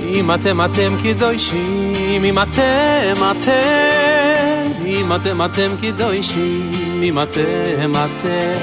אם 0.00 0.30
אתם 0.34 0.64
אתם 0.64 0.96
קדושים, 1.02 1.92
אם 2.24 2.38
אתם 2.38 3.22
אתם, 3.30 4.84
אם 4.86 5.12
אתם 5.16 5.44
אתם 5.44 5.70
קדושים, 5.82 6.70
אם 7.02 7.18
אתם 7.22 7.90
אתם, 7.90 8.58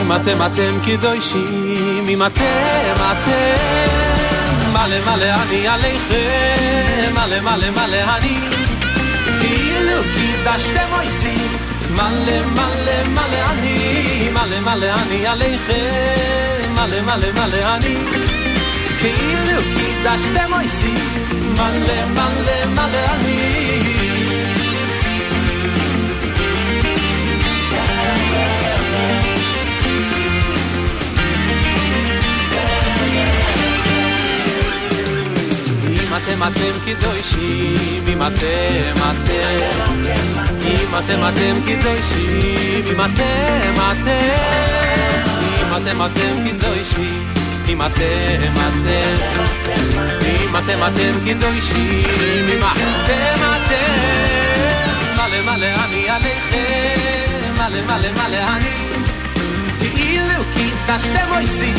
אם 0.00 0.12
אתם 0.12 0.46
אתם 0.46 0.78
קדושים, 0.86 2.04
אם 2.08 2.22
אתם 2.26 2.94
אתם, 2.96 4.72
מלא 4.72 4.96
מלא 5.06 5.34
אני 5.42 5.68
עליכם, 5.68 7.12
מלא 7.12 7.40
מלא 7.40 7.70
מלא 7.70 8.16
אני, 8.16 8.36
כאילו 9.40 10.02
קידשתם 10.14 10.92
אויסים, 10.92 11.48
מלא 11.90 12.46
מלא 12.52 13.08
מלא 13.08 13.50
אני, 13.50 14.28
מלא 14.32 14.60
מלא 14.60 14.86
אני 14.86 15.26
עליכם, 15.26 16.53
מלא 16.74 17.00
מלא 17.02 17.32
מלא 17.32 17.76
אני, 17.76 17.94
כאילו 19.00 19.60
קידשתם 19.74 20.52
אויסים, 20.52 20.94
מלא 21.54 22.06
מלא 22.06 22.66
מלא 22.66 23.04
אני. 23.10 23.80
אם 36.10 36.16
אתם 36.16 36.42
אתם 36.42 36.74
קדושים, 36.84 37.74
אם 38.08 38.22
אתם 38.22 38.94
אתם, 38.96 40.00
אם 40.66 40.98
אתם 40.98 41.28
אתם 41.28 41.56
קדושים, 41.66 42.82
אם 42.86 43.00
אתם 43.00 43.74
אתם, 43.74 44.10
אם 44.83 44.83
אתם 45.76 46.02
אתם 46.02 46.48
קדושים, 46.48 47.32
אם 47.68 47.82
אתם 47.82 48.52
אתם, 48.52 49.14
אם 50.26 50.56
אתם 50.56 50.78
אתם 50.86 51.12
קדושים, 51.26 52.02
אם 52.48 52.62
אתם 52.72 53.42
אתם, 53.56 54.20
מלא 55.16 55.56
מלא 55.56 55.66
אני 55.84 56.08
עליכם, 56.08 56.94
מלא 57.54 57.82
מלא 57.86 58.12
מלא 58.12 58.38
אני, 58.56 58.74
כאילו 59.80 60.44
קידשתם 60.54 61.32
אויסים, 61.34 61.74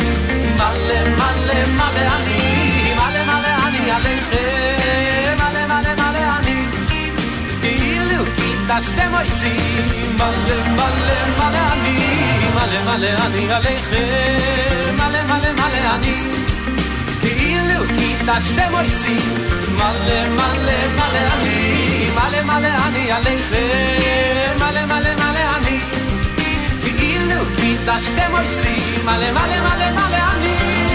מלא 0.56 1.08
מלא 1.08 1.66
מלא 1.74 2.06
אני, 2.16 2.94
מלא 2.94 3.24
מלא 3.24 3.68
אני 3.68 3.90
עליכם, 3.90 4.75
קידשתם 8.76 9.14
אויסים, 9.14 9.56
מלא 10.16 10.68
מלא 10.68 11.18
מלא 11.38 11.72
אני, 11.72 11.96
מלא 12.54 12.96
מלא 12.96 13.08
אני 13.26 13.52
עליכם, 13.52 14.94
מלא 14.96 15.22
מלא 15.22 15.52
מלא 15.52 15.94
אני, 15.94 16.14
כאילו 17.20 17.84
קידשתם 17.98 18.74
אויסים, 18.74 19.16
מלא 19.74 20.28
מלא 20.28 20.86
מלא 20.96 21.34
אני, 21.34 22.10
מלא 22.14 22.42
מלא 22.42 22.68
אני 22.88 23.12
עליכם, 23.12 24.56
מלא 24.58 24.84
מלא 24.86 25.14
מלא 25.14 25.56
אני, 25.56 25.78
כאילו 26.82 27.40
קידשתם 27.56 28.32
אויסים, 28.32 29.04
מלא 29.04 29.30
מלא 29.30 29.60
מלא 29.60 29.90
מלא 29.90 30.18
אני. 30.32 30.85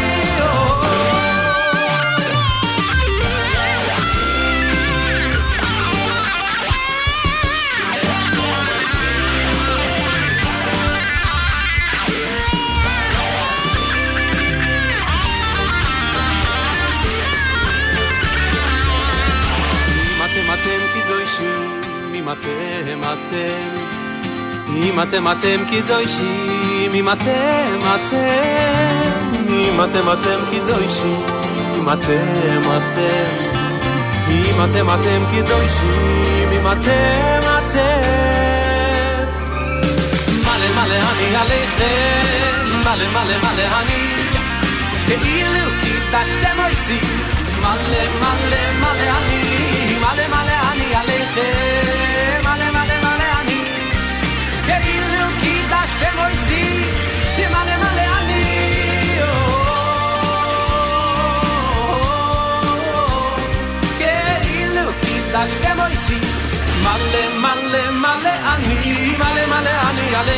אם 22.21 22.30
אתם 22.32 23.01
אתם, 23.01 23.88
אם 24.75 24.99
אתם 25.01 25.28
אתם 25.28 25.63
קדושים, 25.71 26.91
אם 26.93 27.09
אתם 27.09 27.80
אתם, 27.95 29.47
אם 29.49 29.80
אתם 29.84 30.09
אתם 30.13 30.39
קדושים, 30.51 31.23
אם 31.78 31.89
אתם 31.89 32.61
אתם, 32.61 33.57
אם 34.30 34.63
אתם 34.63 34.89
אתם 34.89 35.23
קדושים, 35.32 36.23
אם 36.51 36.67
אתם 36.71 37.39
אתם. 37.57 38.28
מלא 40.43 40.69
מלא 40.75 40.95
אני 40.95 41.36
עליכם, 41.36 42.21
מלא 42.80 43.09
מלא 43.13 43.38
מלא 43.38 43.80
אני, 43.80 44.03
כאילו 45.07 45.63
קידשתם 45.82 46.59
אויסים, 46.65 47.01
מלא 47.59 48.03
מלא 48.19 48.71
מלא 48.80 49.09
אני, 49.17 49.95
מלא 49.99 50.28
מלא 50.28 50.71
אני 50.71 50.95
עליכם, 50.95 51.80
כאילו 65.33 65.45
קידשתם 65.45 65.80
אויסים, 65.80 66.20
מלא 66.80 67.39
מלא 67.39 67.91
מלא 67.91 68.55
אני, 68.55 69.16
מלא 69.16 69.47
מלא 69.47 69.70
אני 69.91 70.16
עליכם, 70.16 70.32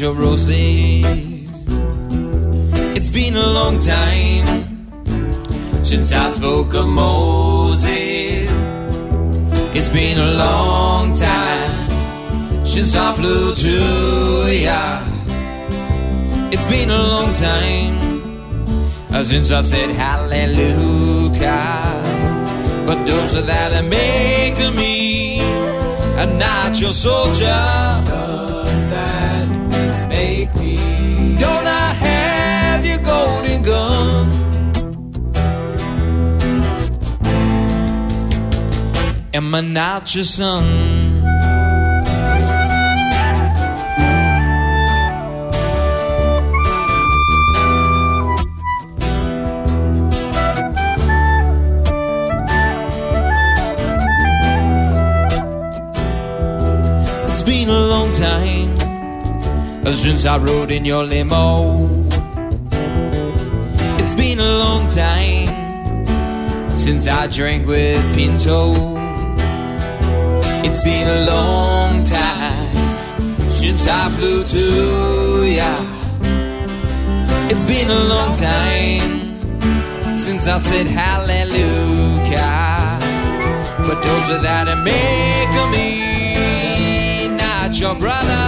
your 0.00 0.14
roses. 0.14 1.66
It's 2.96 3.10
been 3.10 3.36
a 3.36 3.46
long 3.46 3.78
time 3.78 4.88
since 5.84 6.10
I 6.12 6.30
spoke 6.30 6.72
of 6.72 6.88
Moses. 6.88 8.48
It's 9.76 9.90
been 9.90 10.18
a 10.18 10.32
long 10.36 11.12
time 11.12 12.64
since 12.64 12.96
I 12.96 13.12
flew 13.14 13.54
to 13.54 14.50
ya. 14.50 15.02
It's 16.50 16.64
been 16.64 16.88
a 16.88 17.02
long 17.14 17.34
time 17.34 17.94
uh, 19.12 19.22
since 19.22 19.50
I 19.50 19.60
said 19.60 19.90
hallelujah. 19.90 21.42
But 22.86 23.04
those 23.04 23.34
are 23.34 23.42
that 23.42 23.74
are 23.74 23.82
making 23.82 24.76
me 24.76 25.40
a 26.16 26.26
not 26.38 26.80
your 26.80 26.92
soldier. 26.92 27.79
I 40.00 40.02
your 40.14 40.24
son? 40.24 40.64
It's 57.28 57.42
been 57.42 57.68
a 57.68 57.72
long 57.72 58.12
time 58.12 58.78
since 59.94 60.24
I 60.24 60.38
rode 60.38 60.70
in 60.70 60.86
your 60.86 61.04
limo. 61.04 61.88
It's 63.98 64.14
been 64.14 64.38
a 64.38 64.58
long 64.58 64.88
time 64.88 66.06
since 66.76 67.06
I 67.06 67.26
drank 67.26 67.66
with 67.66 68.02
Pinto. 68.14 68.99
It's 70.62 70.82
been 70.82 71.08
a 71.08 71.24
long 71.24 72.04
time 72.04 73.50
since 73.50 73.86
I 73.88 74.08
flew 74.10 74.42
to 74.44 75.44
ya. 75.44 75.74
It's 77.50 77.64
been 77.64 77.90
a 77.90 78.04
long 78.14 78.34
time 78.34 80.16
since 80.16 80.46
I 80.46 80.58
said 80.58 80.86
hallelujah. 80.86 82.30
But 83.86 84.02
those 84.02 84.30
are 84.30 84.42
that 84.42 84.66
making 84.84 85.70
me 85.76 87.36
not 87.38 87.80
your 87.80 87.94
brother. 87.94 88.44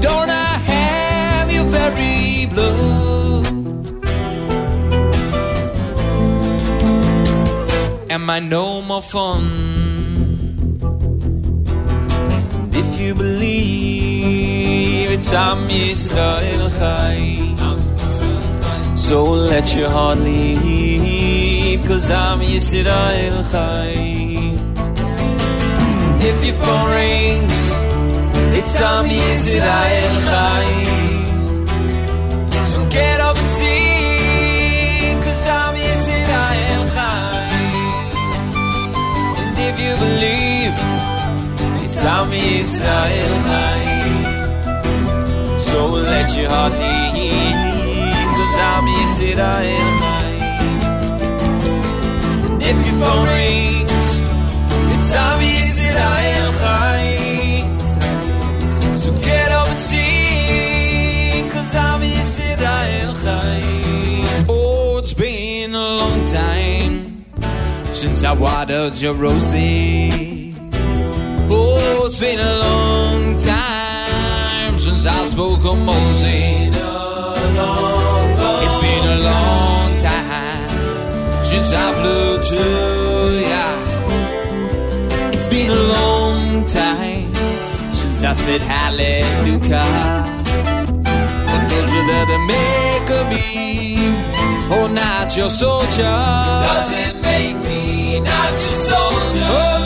Don't 0.00 0.30
I 0.30 0.52
have 0.72 1.52
your 1.52 1.66
very 1.66 2.46
blood? 2.46 2.95
Am 8.26 8.30
I 8.30 8.40
no 8.40 8.82
more 8.82 9.02
fun? 9.02 9.44
If 12.72 13.00
you 13.00 13.14
believe 13.14 15.12
it's 15.12 15.32
Am 15.32 15.68
Yisrael 15.68 16.68
Chai 16.76 17.54
So 18.96 19.22
let 19.30 19.76
your 19.76 19.90
heart 19.90 20.18
leap 20.18 21.86
Cause 21.86 22.10
I'm 22.10 22.40
Yisrael 22.40 23.48
Chai 23.52 23.94
If 26.28 26.44
your 26.44 26.56
phone 26.64 26.90
rings 26.90 27.70
It's 28.58 28.80
Am 28.80 29.04
Yisrael 29.04 30.14
Chai 30.28 30.85
Am 42.06 42.30
Yisrael 42.30 43.34
Chai 43.46 43.82
So 45.58 45.88
let 45.88 46.36
your 46.36 46.48
heart 46.48 46.72
leap 46.72 47.56
Cause 48.36 48.56
I'm 48.70 48.86
Yisrael 48.94 49.36
Chai 50.00 50.26
And 52.44 52.62
if 52.62 52.76
your 52.86 52.96
phone 53.02 53.26
rings 53.26 54.06
It's 54.94 55.12
Am 55.14 55.40
Yisrael 55.40 56.50
Chai 56.60 57.04
So 58.96 59.10
get 59.20 59.50
up 59.50 59.68
and 59.68 59.80
sing 59.80 61.50
Cause 61.50 61.74
I'm 61.74 62.02
Yisrael 62.02 63.12
Chai 63.24 63.62
Oh, 64.48 64.98
it's 64.98 65.12
been 65.12 65.74
a 65.74 65.88
long 66.00 66.24
time 66.26 67.24
Since 67.92 68.22
I 68.22 68.32
watered 68.32 68.96
your 68.96 69.14
roses 69.14 70.35
Oh, 72.06 72.08
it's 72.08 72.20
been 72.20 72.38
a 72.38 72.58
long 72.60 73.36
time 73.36 74.78
since 74.78 75.06
I 75.06 75.26
spoke 75.26 75.64
of 75.64 75.76
Moses. 75.84 76.76
It's 78.64 78.78
been 78.86 79.04
a 79.16 79.18
long 79.32 79.96
time 79.96 80.68
since 81.42 81.72
I 81.72 81.86
flew 81.98 82.38
to 82.50 82.62
ya. 83.50 83.66
It's 85.32 85.48
been 85.48 85.68
a 85.68 85.82
long 85.96 86.64
time 86.64 87.34
since 87.92 88.22
I 88.22 88.34
said 88.34 88.60
hallelujah. 88.60 89.82
And 91.52 91.70
those 91.72 91.92
are 91.92 92.06
the 92.06 92.24
that 92.30 92.42
make 92.54 93.10
of 93.18 93.26
me, 93.34 93.96
oh, 94.70 94.86
not 94.86 95.36
your 95.36 95.50
soldier. 95.50 96.02
Doesn't 96.70 97.20
make 97.20 97.56
me 97.66 98.20
not 98.20 98.52
your 98.52 98.78
soldier. 98.90 99.48
Oh, 99.50 99.76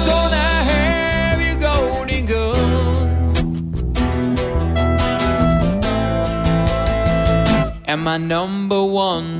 Am 7.91 8.07
I 8.07 8.19
number 8.19 8.85
one? 8.85 9.31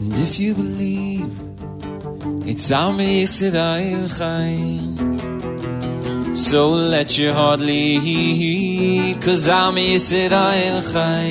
And 0.00 0.12
if 0.14 0.40
you 0.40 0.52
believe 0.52 1.30
it's 2.44 2.72
Am 2.72 2.98
Yisrael 2.98 4.08
Chai, 4.18 4.56
so 6.34 6.70
let 6.70 7.16
your 7.16 7.34
heart 7.34 7.60
lead, 7.60 9.22
cause 9.22 9.48
I'm 9.48 9.76
Yisrael 9.76 10.82
Chai. 10.92 11.30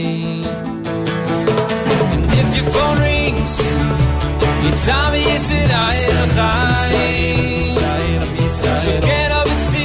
And 2.14 2.26
if 2.42 2.56
your 2.56 2.68
phone 2.72 3.00
rings, 3.00 3.60
it's 4.70 4.88
Am 4.88 5.14
Yisrael 5.28 6.28
Chai. 6.34 7.24
So 8.84 8.92
get 9.02 9.32
up 9.34 9.48
and 9.50 9.60
sing, 9.60 9.83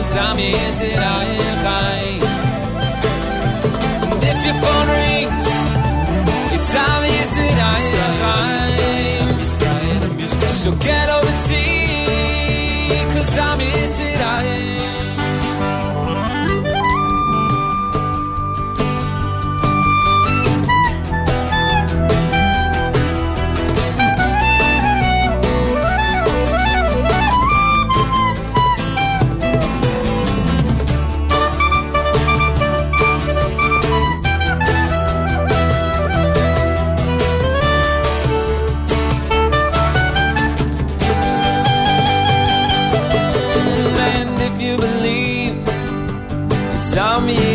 Cause 0.00 0.16
I'm 0.16 0.38
Yisrael 0.38 1.54
Chai. 1.62 2.18
And 4.10 4.22
if 4.30 4.38
your 4.46 4.56
phone 4.62 4.88
rings, 4.88 5.46
it's 6.54 6.74
Am 6.74 7.02
Yisrael 7.04 8.12
Chai. 8.20 8.50
So 10.48 10.70
get 10.72 11.08
sing, 11.32 13.06
cause 13.14 13.38
I'm 13.38 13.58
Yisrael. 13.60 14.59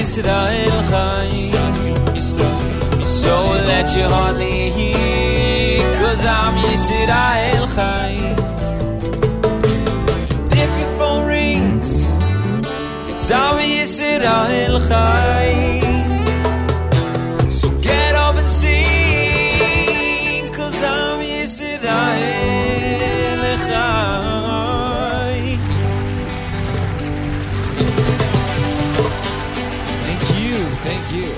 Am 0.06 0.12
Yisrael 0.12 0.82
Chai 0.92 1.34
So 3.04 3.42
let 3.66 3.96
your 3.98 4.08
heart 4.08 4.38
hear 4.40 5.80
Cause 6.00 6.24
Am 6.26 6.54
Yisrael 6.58 7.66
Chai 7.74 8.14
If 10.52 10.80
your 10.80 10.92
phone 11.00 11.26
rings 11.28 12.06
It's 13.10 13.32
Am 13.32 13.58
Yisrael 13.58 14.88
Chai 14.88 15.65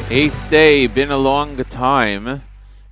Eighth 0.10 0.50
day, 0.50 0.88
been 0.88 1.12
a 1.12 1.18
long 1.18 1.58
time. 1.66 2.44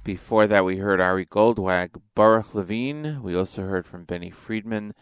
Before 0.04 0.48
that, 0.48 0.66
we 0.66 0.80
heard 0.80 1.00
Ari 1.00 1.26
Goldwag, 1.26 2.02
Baruch 2.14 2.54
Levine. 2.54 3.24
We 3.24 3.34
also 3.34 3.62
heard 3.62 3.86
from 3.86 4.04
Benny 4.04 4.30
Friedman, 4.30 4.94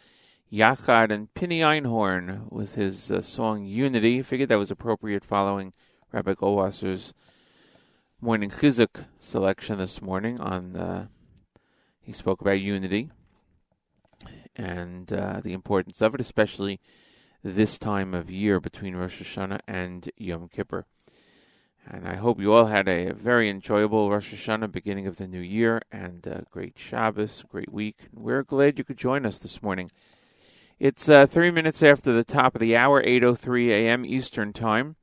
Yachad, 0.51 1.09
and 1.09 1.34
Pinny 1.34 1.61
Einhorn 1.61 2.51
with 2.51 2.76
his 2.76 3.09
uh, 3.09 3.24
song 3.24 3.66
Unity. 3.66 4.22
Figured 4.22 4.49
that 4.49 4.59
was 4.59 4.70
appropriate 4.70 5.26
following 5.26 5.74
Rabbi 6.11 6.36
Goldwasser's 6.36 7.16
morning 8.22 8.51
chizuk 8.51 9.05
selection 9.20 9.80
this 9.80 9.99
morning. 9.99 10.39
On 10.39 10.76
uh, 10.76 11.07
he 11.99 12.11
spoke 12.11 12.41
about 12.41 12.61
unity 12.61 13.09
and 14.55 15.11
uh, 15.11 15.41
the 15.43 15.53
importance 15.53 15.99
of 15.99 16.14
it, 16.14 16.22
especially 16.22 16.80
this 17.43 17.80
time 17.80 18.14
of 18.14 18.30
year 18.30 18.59
between 18.59 18.95
Rosh 18.95 19.20
Hashanah 19.20 19.61
and 19.68 20.11
Yom 20.16 20.47
Kippur. 20.47 20.86
And 21.86 22.07
I 22.07 22.15
hope 22.15 22.39
you 22.39 22.53
all 22.53 22.67
had 22.67 22.88
a 22.88 23.11
very 23.11 23.49
enjoyable 23.49 24.09
Rosh 24.09 24.34
Hashanah, 24.34 24.71
beginning 24.71 25.05
of 25.05 25.17
the 25.17 25.27
new 25.27 25.41
year, 25.41 25.81
and 25.91 26.25
a 26.25 26.45
great 26.49 26.79
Shabbos, 26.79 27.43
great 27.49 27.73
week. 27.73 28.07
We're 28.13 28.43
glad 28.43 28.77
you 28.77 28.86
could 28.86 28.97
join 28.97 29.25
us 29.25 29.38
this 29.38 29.61
morning. 29.61 29.91
It's 30.79 31.09
uh, 31.09 31.25
three 31.25 31.51
minutes 31.51 31.84
after 31.84 32.13
the 32.13 32.23
top 32.23 32.55
of 32.55 32.61
the 32.61 32.77
hour, 32.77 33.03
8.03 33.03 33.67
a.m. 33.69 34.05
Eastern 34.05 34.53
Time, 34.53 34.95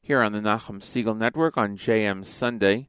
here 0.00 0.22
on 0.22 0.32
the 0.32 0.38
Nachum 0.38 0.80
Segal 0.80 1.16
Network 1.16 1.56
on 1.58 1.76
JM 1.76 2.24
Sunday. 2.24 2.88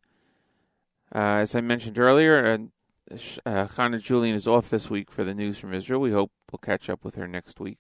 Uh, 1.14 1.42
as 1.42 1.56
I 1.56 1.62
mentioned 1.62 1.98
earlier, 1.98 2.46
uh, 2.46 3.16
uh, 3.46 3.68
Chana 3.68 4.02
Julian 4.02 4.36
is 4.36 4.48
off 4.48 4.70
this 4.70 4.92
week 4.92 5.10
for 5.10 5.24
the 5.24 5.34
news 5.34 5.58
from 5.58 5.74
Israel. 5.74 6.02
We 6.02 6.12
hope 6.12 6.32
we'll 6.52 6.60
catch 6.60 6.88
up 6.88 7.04
with 7.04 7.16
her 7.16 7.28
next 7.28 7.60
week. 7.60 7.80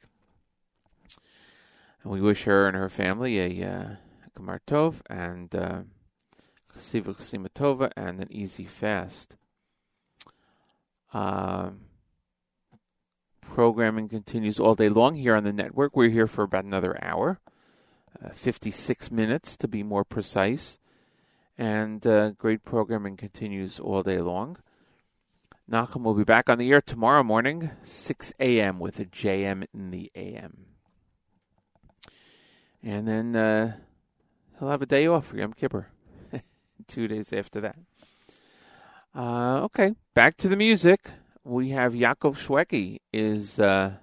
And 2.02 2.12
we 2.12 2.22
wish 2.22 2.46
her 2.46 2.68
and 2.68 2.76
her 2.76 2.90
family 2.90 3.62
a 3.62 4.00
Gemar 4.38 4.60
Tov 4.68 5.02
and 5.10 5.54
uh, 5.56 5.82
Chasiva 6.74 7.16
Chasima 7.16 7.50
Tova 7.50 7.92
and 7.96 8.22
an 8.22 8.28
easy 8.32 8.66
fast. 8.66 9.36
Um, 11.14 11.82
programming 13.42 14.08
continues 14.10 14.60
all 14.60 14.76
day 14.76 14.90
long 14.90 15.16
here 15.16 15.36
on 15.36 15.44
the 15.44 15.54
network. 15.54 15.96
We're 15.96 16.10
here 16.10 16.28
for 16.28 16.44
about 16.44 16.66
another 16.66 16.98
hour, 17.04 17.40
uh, 18.24 18.30
56 18.30 19.10
minutes 19.12 19.58
to 19.58 19.68
be 19.68 19.82
more 19.82 20.04
precise. 20.04 20.78
And 21.58 22.06
uh, 22.06 22.32
great 22.32 22.64
programming 22.64 23.18
continues 23.18 23.80
all 23.80 24.04
day 24.04 24.20
long. 24.20 24.58
Nachum 25.70 26.04
will 26.04 26.14
be 26.14 26.24
back 26.24 26.50
on 26.50 26.60
the 26.60 26.72
air 26.72 26.82
tomorrow 26.82 27.24
morning, 27.24 27.72
6 27.82 28.32
a.m. 28.40 28.80
with 28.80 29.00
a 29.00 29.06
JM 29.06 29.66
in 29.74 29.90
the 29.90 30.12
AM. 30.16 30.68
And 32.84 33.08
then 33.08 33.36
uh, 33.36 33.78
he'll 34.60 34.70
have 34.70 34.82
a 34.82 34.86
day 34.88 35.08
off 35.08 35.28
for 35.28 35.38
Yom 35.38 35.54
Kippur, 35.54 35.88
two 36.88 37.08
days 37.08 37.32
after 37.34 37.62
that. 37.62 37.76
Uh, 39.16 39.62
okay, 39.64 39.96
back 40.14 40.38
to 40.38 40.48
the 40.48 40.56
music. 40.56 41.10
We 41.44 41.70
have 41.70 41.94
Yaakov 41.94 42.36
Shweki 42.36 43.00
is 43.14 43.60
uh, 43.60 43.94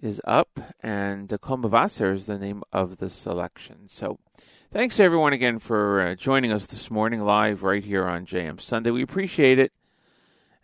is 0.00 0.20
up, 0.24 0.60
and 0.80 1.28
the 1.28 1.38
Kol 1.38 1.58
Mavaser 1.58 2.14
is 2.14 2.26
the 2.26 2.38
name 2.38 2.62
of 2.72 2.98
the 2.98 3.10
selection. 3.10 3.88
So, 3.88 4.18
thanks 4.70 5.00
everyone 5.00 5.32
again 5.32 5.58
for 5.58 6.00
uh, 6.00 6.14
joining 6.14 6.52
us 6.52 6.66
this 6.66 6.90
morning 6.90 7.22
live 7.22 7.62
right 7.62 7.84
here 7.84 8.06
on 8.06 8.26
JM 8.26 8.60
Sunday. 8.60 8.90
We 8.90 9.02
appreciate 9.02 9.58
it, 9.58 9.72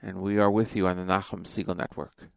and 0.02 0.20
we 0.20 0.38
are 0.38 0.50
with 0.50 0.76
you 0.76 0.86
on 0.86 0.96
the 0.96 1.02
Nachum 1.02 1.44
Segal 1.44 1.76
Network. 1.76 2.28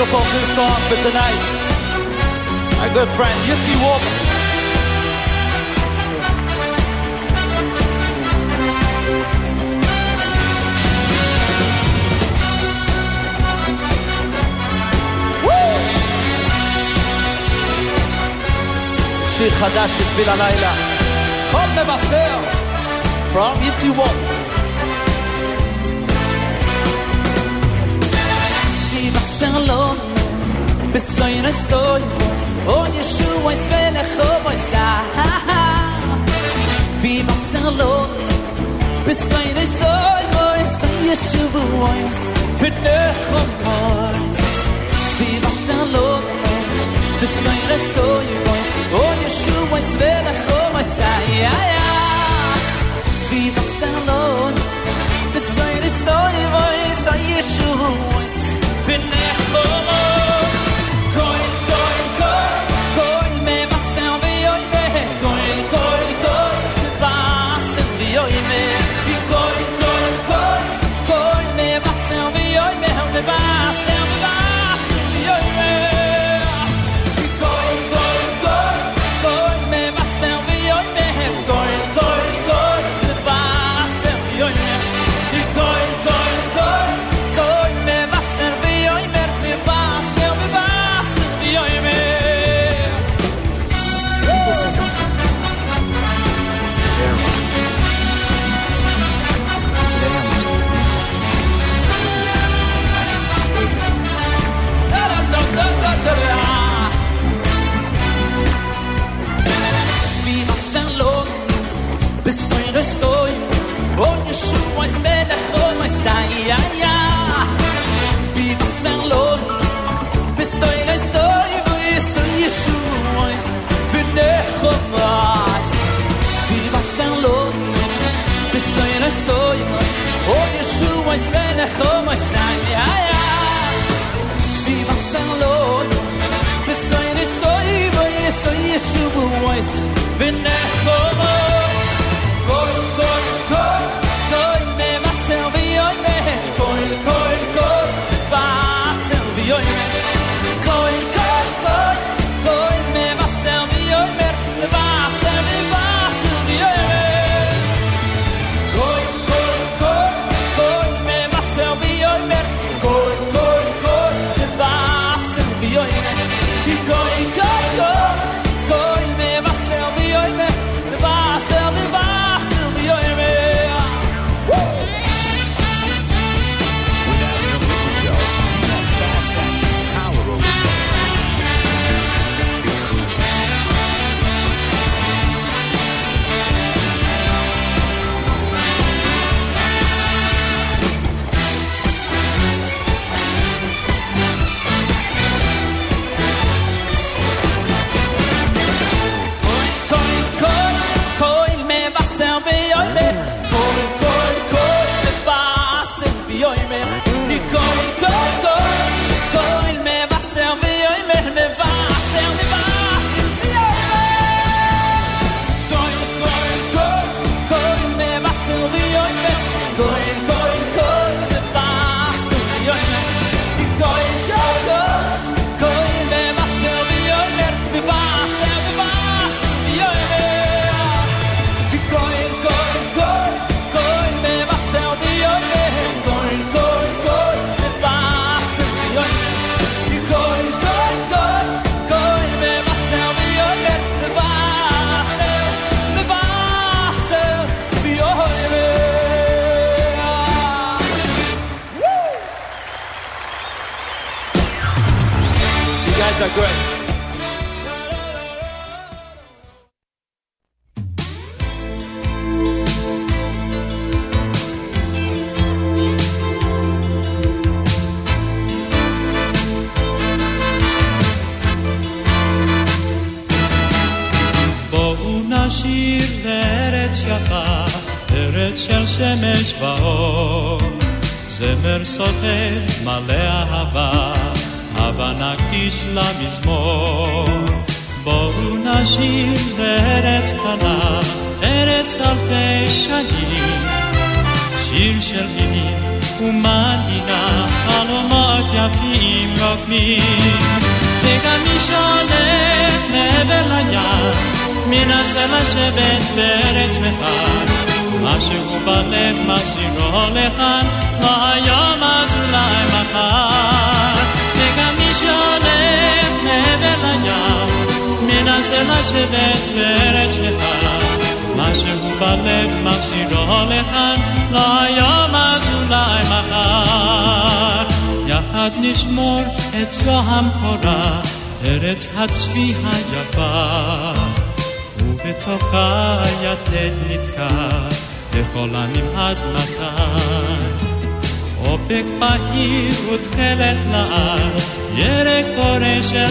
Beautiful 0.00 0.20
new 0.20 0.46
song 0.56 0.80
for 0.88 0.96
tonight. 1.06 1.40
My 2.78 2.88
good 2.94 3.08
friend 3.16 3.38
Yitzi 3.48 3.74
Walker. 3.84 4.36
שיר 19.36 19.50
חדש 19.50 19.90
בשביל 20.00 20.28
הלילה. 20.28 20.72
כל 21.52 21.68
מבשר, 21.82 22.38
from 23.32 24.39
יצי 29.40 29.44
ווק. 29.44 29.56
מבשר 29.56 29.58
לו, 29.58 29.94
בסיין 30.92 31.46
אסטוי, 31.46 32.00
או 32.66 32.84
ישוע 33.00 33.52
יסבלך 33.52 34.08
ובויסה. 34.18 34.98
מבשר 37.02 37.70
לו, 37.70 38.04
בסיין 39.06 39.56
אסטוי, 39.56 40.22
בויסה 40.32 40.86
ישוע 41.02 41.90
יסבלך 41.96 43.16
ובויסה. 43.30 44.42
מבשר 45.20 45.84
לו, 45.92 46.16
בסיין 47.22 47.70
אסטוי, 47.76 48.24
בויסה, 48.46 48.92
או 48.92 49.04
ישוע 49.26 49.78
יסבלך 49.78 50.38
ובויסה. 50.48 51.16
מבשר 53.32 53.98
לו, 54.06 54.48
בסיין 55.34 55.82
אסטוי, 55.82 56.46
בויסה 56.50 57.16
ישוע 57.16 58.09
Benechos, 59.51 59.85
koil, 59.85 60.20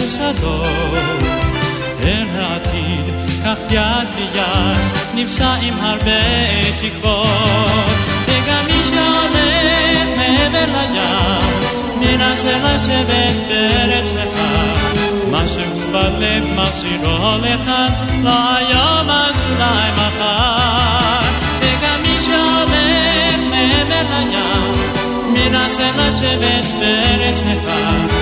של 0.00 0.08
שדות. 0.08 0.68
אל 2.02 2.26
העתיד, 2.34 3.14
כך 3.44 3.58
יד 3.70 4.08
ביד, 4.16 4.78
נפסע 5.14 5.54
עם 5.62 5.74
הרבה 5.80 6.10
תקוות. 6.80 7.26
וגם 8.26 8.66
מי 8.66 8.82
שהולך 8.84 10.08
מעבר 10.16 10.64
לים, 10.92 11.60
מנסה 12.00 12.58
לשבת 12.64 13.34
בארץ 13.48 14.12
נכר. 14.12 14.96
משהו 15.30 15.92
בלב 15.92 16.44
מחזירו 16.54 17.36
לכאן, 17.42 17.88
לא 18.22 18.56
היום 18.56 19.10
אז 19.10 19.42
אולי 19.42 19.90
מחר. 19.96 21.28
וגם 21.60 22.02
מי 22.02 22.20
שהולך 22.20 23.36
מעבר 23.50 24.06
לים, 24.18 24.92
מנסה 25.32 25.90
לשבת 25.98 26.64
בארץ 26.80 27.42
נכר. 27.42 28.19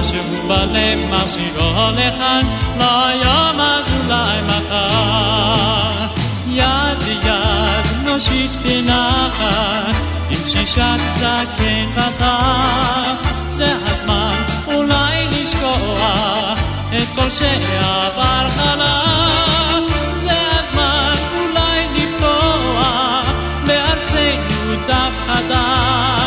משהו 0.00 0.48
בלב 0.48 0.98
מחזירו 1.10 1.90
לכאן, 1.96 2.46
לא 2.78 3.06
היום 3.06 3.60
אז 3.60 3.92
אולי 3.92 4.42
מחר. 4.42 6.06
יד 6.46 6.98
ביד 7.04 8.04
נושיט 8.04 8.50
בנחת, 8.62 9.94
עם 10.30 10.38
שישת 10.46 11.00
זקן 11.16 11.86
וטח. 11.94 13.30
זה 13.48 13.74
הזמן 13.86 14.42
אולי 14.66 15.26
לשכוח 15.30 16.58
את 16.88 17.08
כל 17.14 17.30
שעבר 17.30 18.48
חלק. 18.48 19.94
זה 20.14 20.38
הזמן 20.60 21.14
אולי 21.34 21.86
לפתוח 21.94 23.26
בארצנו 23.66 24.74
דף 24.86 25.12
חדש. 25.26 26.19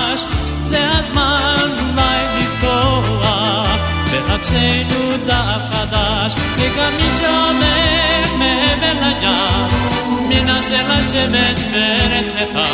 ξένου 4.43 5.03
τα 5.27 5.39
αφαντάς 5.55 6.31
και 6.57 6.67
καμίσα 6.77 7.35
με 7.59 7.75
με 8.39 8.51
μελανιά 8.81 9.39
μήνα 10.27 10.57
σε 10.67 10.79
λάσε 10.89 11.23
με 11.33 11.45
τέρετς 11.71 12.31
λεχά 12.37 12.71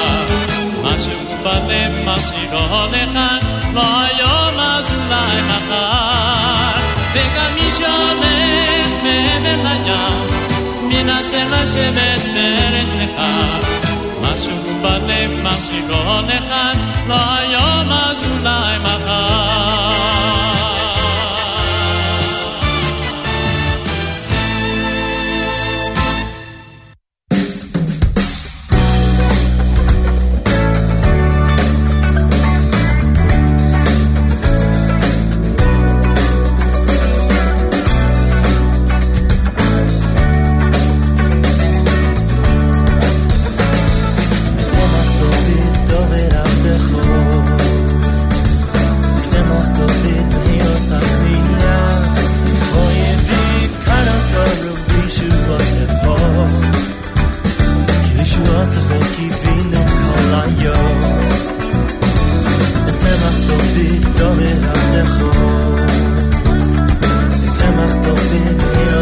μας 0.83 1.03
κουμπάτε 1.27 1.81
μας 2.05 2.25
ηρώνεχαν 2.41 3.39
βαγιόλα 3.75 4.71
σου 4.87 4.97
λαϊμαχάν 5.11 6.81
και 7.13 7.23
καμίσα 7.35 7.95
με 8.21 8.35
με 9.03 9.17
μελανιά 9.43 10.03
μήνα 10.89 11.17
σε 11.29 11.41
λάσε 11.51 11.85
με 11.95 12.07
τέρετς 12.33 12.93
λεχά 12.99 13.33
μας 14.21 14.43
κουμπάτε 14.63 15.19
μας 15.43 15.65
ηρώνεχαν 15.77 16.75
βαγιόλα 17.09 18.03
σου 18.19 18.31
λαϊμαχάν 18.45 20.18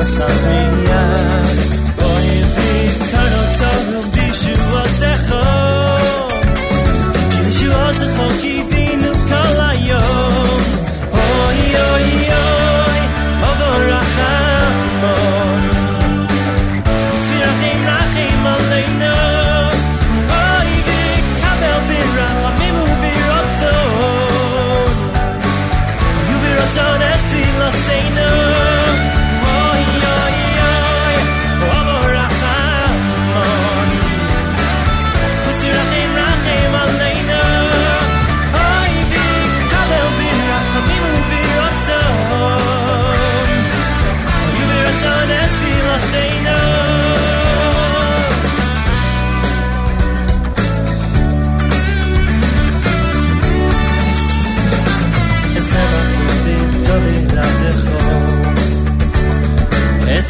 essas 0.08 0.46
minhas 0.46 1.47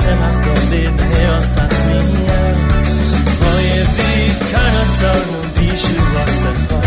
צמח 0.07 0.31
דודי 0.31 0.87
בנאוס 0.87 1.57
עצמיה 1.57 2.55
בואי 3.39 3.81
הביא 3.81 4.31
כאן 4.51 4.71
עצרנו 4.81 5.41
בישוע 5.59 6.25
שכר 6.27 6.79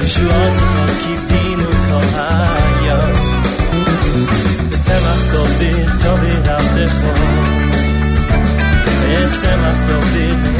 בישוע 0.00 0.50
שכר 0.50 0.86
קיווינו 1.02 1.70
כל 1.70 2.18
היום 2.18 3.12
בצמח 4.70 5.32
דודי 5.32 5.74
טובי 6.02 6.50
עבדך 6.50 6.94
בצמח 9.00 9.76
דודי 9.86 10.53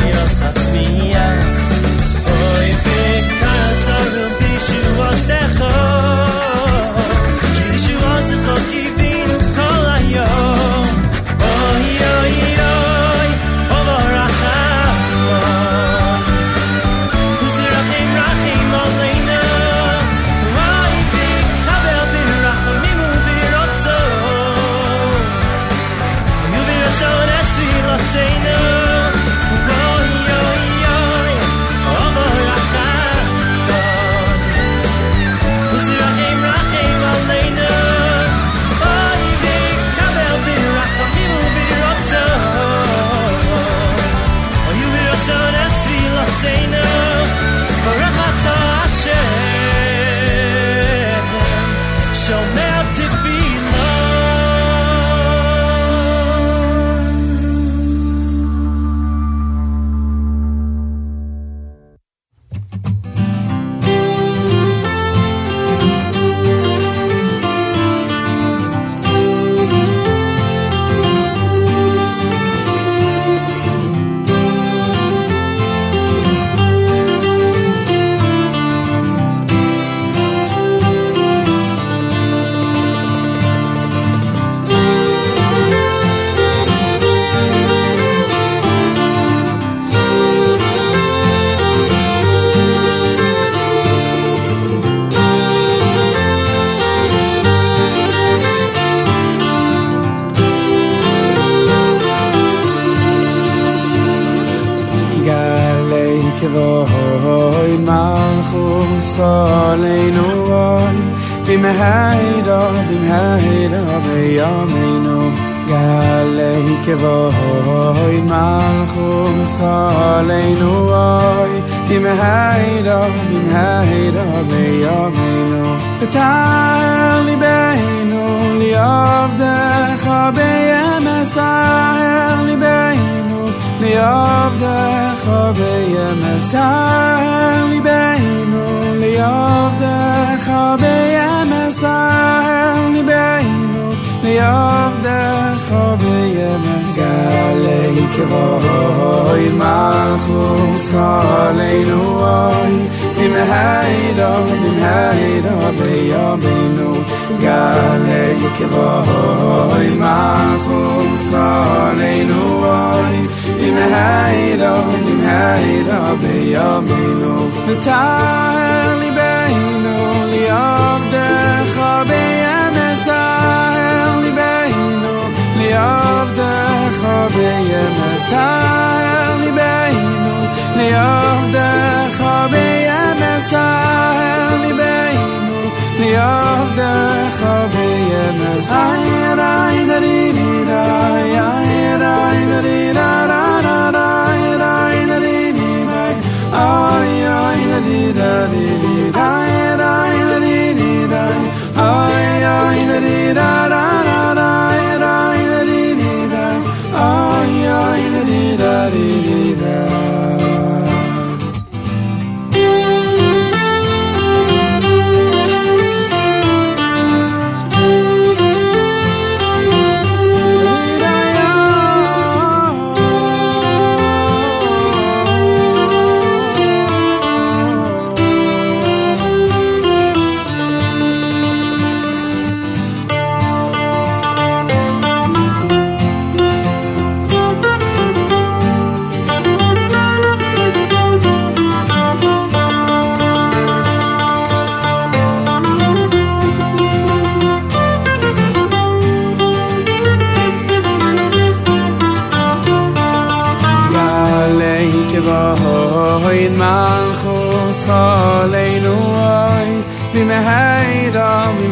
kevah 255.14 256.50
מלכוס 256.58 257.82
חולנו 257.86 258.94
אוי 258.94 259.80
khos 260.14 261.16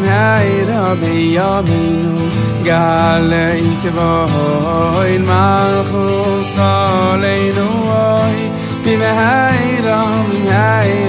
hale 0.05 0.95
בימינו 1.01 2.17
גלי 2.63 3.61
hayde 3.83 5.19
מלכוס 5.19 6.53
חולנו 6.55 7.67
אוי 7.87 8.49
yame 8.83 9.87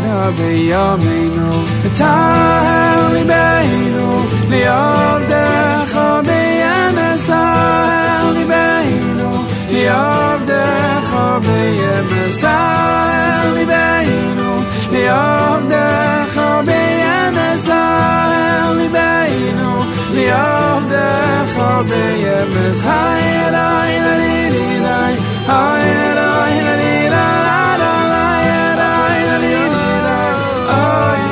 noy 0.07 0.31
בימינו 0.37 1.53
kevah 1.95 3.09
ליבנו 3.13 4.23
ליום 4.51 5.23
דרך 5.29 5.97
khos 6.27 7.29
hale 7.29 8.33
ליבנו 8.33 9.14
לעבדך 9.85 11.11
בימסלח 11.47 13.45
ליבנו 13.55 14.63
לעבדך 14.93 16.41
בימסלח 16.67 17.75
ליבנו 18.77 19.83
לעבדך 20.11 21.55
בימס 21.89 22.87
היי 22.87 23.49
אליי 23.49 24.01
אליי 24.01 24.49
אליי 24.79 25.15
היי 25.49 25.93
אליי 25.93 26.61
אליי 26.61 27.07
אליי 27.07 27.35
אליי 27.75 28.47
אליי 28.73 29.33
אליי 29.33 29.69
אליי 30.55 31.24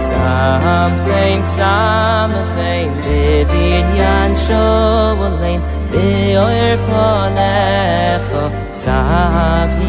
Samchein, 0.08 1.42
samchein 1.58 2.90
sho 3.06 3.88
yansho 4.02 4.66
alein 5.28 5.62
Beyor 5.92 6.78
panecho 6.90 8.44
zavikein 8.84 9.83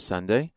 Sunday. 0.00 0.52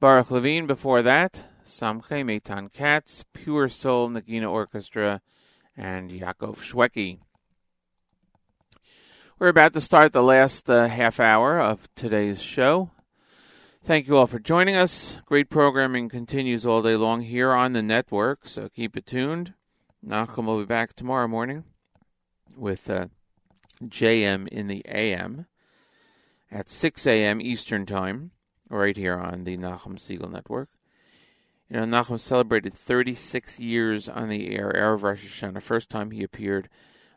Baruch 0.00 0.30
Levine 0.30 0.66
before 0.66 1.02
that, 1.02 1.44
Samche 1.64 2.24
Meitan 2.24 2.72
Katz, 2.72 3.24
Pure 3.32 3.70
Soul 3.70 4.10
Nagina 4.10 4.50
Orchestra, 4.50 5.20
and 5.76 6.10
Yaakov 6.10 6.56
Shweki. 6.56 7.18
We're 9.38 9.48
about 9.48 9.72
to 9.74 9.80
start 9.80 10.12
the 10.12 10.22
last 10.22 10.68
uh, 10.68 10.88
half 10.88 11.20
hour 11.20 11.60
of 11.60 11.88
today's 11.94 12.42
show. 12.42 12.90
Thank 13.84 14.08
you 14.08 14.16
all 14.16 14.26
for 14.26 14.38
joining 14.38 14.76
us. 14.76 15.20
Great 15.24 15.48
programming 15.48 16.08
continues 16.08 16.66
all 16.66 16.82
day 16.82 16.96
long 16.96 17.22
here 17.22 17.52
on 17.52 17.72
the 17.72 17.82
network, 17.82 18.48
so 18.48 18.68
keep 18.68 18.96
it 18.96 19.06
tuned. 19.06 19.54
Nachum 20.04 20.46
will 20.46 20.58
be 20.58 20.66
back 20.66 20.94
tomorrow 20.94 21.28
morning 21.28 21.64
with 22.56 22.90
uh, 22.90 23.06
JM 23.84 24.48
in 24.48 24.66
the 24.66 24.82
AM 24.86 25.46
at 26.50 26.68
6 26.68 27.06
a.m. 27.06 27.40
Eastern 27.40 27.86
Time, 27.86 28.32
right 28.68 28.96
here 28.96 29.18
on 29.18 29.44
the 29.44 29.56
Nachum 29.56 29.96
Segal 29.96 30.30
Network. 30.30 30.68
You 31.70 31.80
know, 31.80 31.84
Nachum 31.84 32.18
celebrated 32.18 32.72
36 32.72 33.60
years 33.60 34.08
on 34.08 34.28
the 34.28 34.54
air, 34.54 34.72
Erev 34.74 35.02
Rosh 35.02 35.26
Hashanah, 35.26 35.62
first 35.62 35.90
time 35.90 36.10
he 36.10 36.22
appeared 36.22 36.68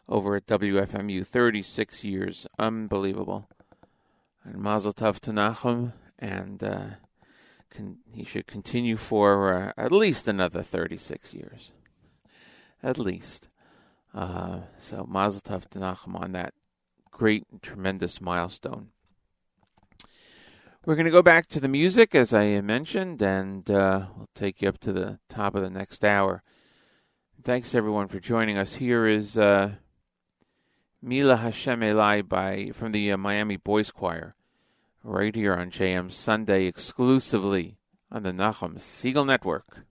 over 0.10 0.36
at 0.36 0.46
WFMU. 0.46 1.26
36 1.26 2.04
years. 2.04 2.48
Unbelievable. 2.60 3.50
And 4.44 4.58
Mazel 4.58 4.94
Tov 4.94 5.20
to 5.22 5.32
Nachum, 5.32 5.94
and 6.20 6.64
uh, 6.64 6.86
con- 7.70 8.00
he 8.12 8.24
should 8.24 8.48
continue 8.48 8.98
for 8.98 9.54
uh, 9.54 9.72
at 9.78 9.92
least 9.92 10.28
another 10.28 10.64
36 10.64 11.34
years. 11.34 11.72
At 12.84 12.98
least. 12.98 13.48
Uh, 14.14 14.62
so 14.78 15.06
Mazel 15.08 15.42
Tov 15.42 15.70
to 15.70 15.80
Nachum 15.80 16.20
on 16.20 16.34
that 16.34 16.54
great, 17.12 17.46
tremendous 17.62 18.20
milestone. 18.20 18.90
We're 20.84 20.96
going 20.96 21.06
to 21.06 21.12
go 21.12 21.22
back 21.22 21.46
to 21.50 21.60
the 21.60 21.68
music, 21.68 22.16
as 22.16 22.34
I 22.34 22.60
mentioned, 22.62 23.22
and 23.22 23.70
uh, 23.70 24.08
we'll 24.18 24.30
take 24.34 24.64
you 24.64 24.70
up 24.70 24.80
to 24.80 24.92
the 24.92 25.20
top 25.30 25.54
of 25.54 25.62
the 25.62 25.70
next 25.70 26.04
hour. 26.04 26.42
Thanks 27.44 27.76
everyone 27.76 28.08
for 28.08 28.20
joining 28.20 28.58
us. 28.58 28.74
Here 28.76 29.06
is 29.06 29.38
uh, 29.38 29.74
Mila 31.00 31.38
Hashem 31.38 31.82
Elai 31.82 32.28
by 32.28 32.72
from 32.74 32.94
the 32.94 33.12
uh, 33.12 33.18
Miami 33.18 33.58
Boys 33.58 33.92
Choir, 33.92 34.34
right 35.04 35.36
here 35.36 35.54
on 35.54 35.70
JM 35.70 36.12
Sunday, 36.12 36.66
exclusively 36.66 37.78
on 38.12 38.24
the 38.24 38.32
Nachum 38.32 38.80
Segal 38.80 39.24
Network. 39.24 39.86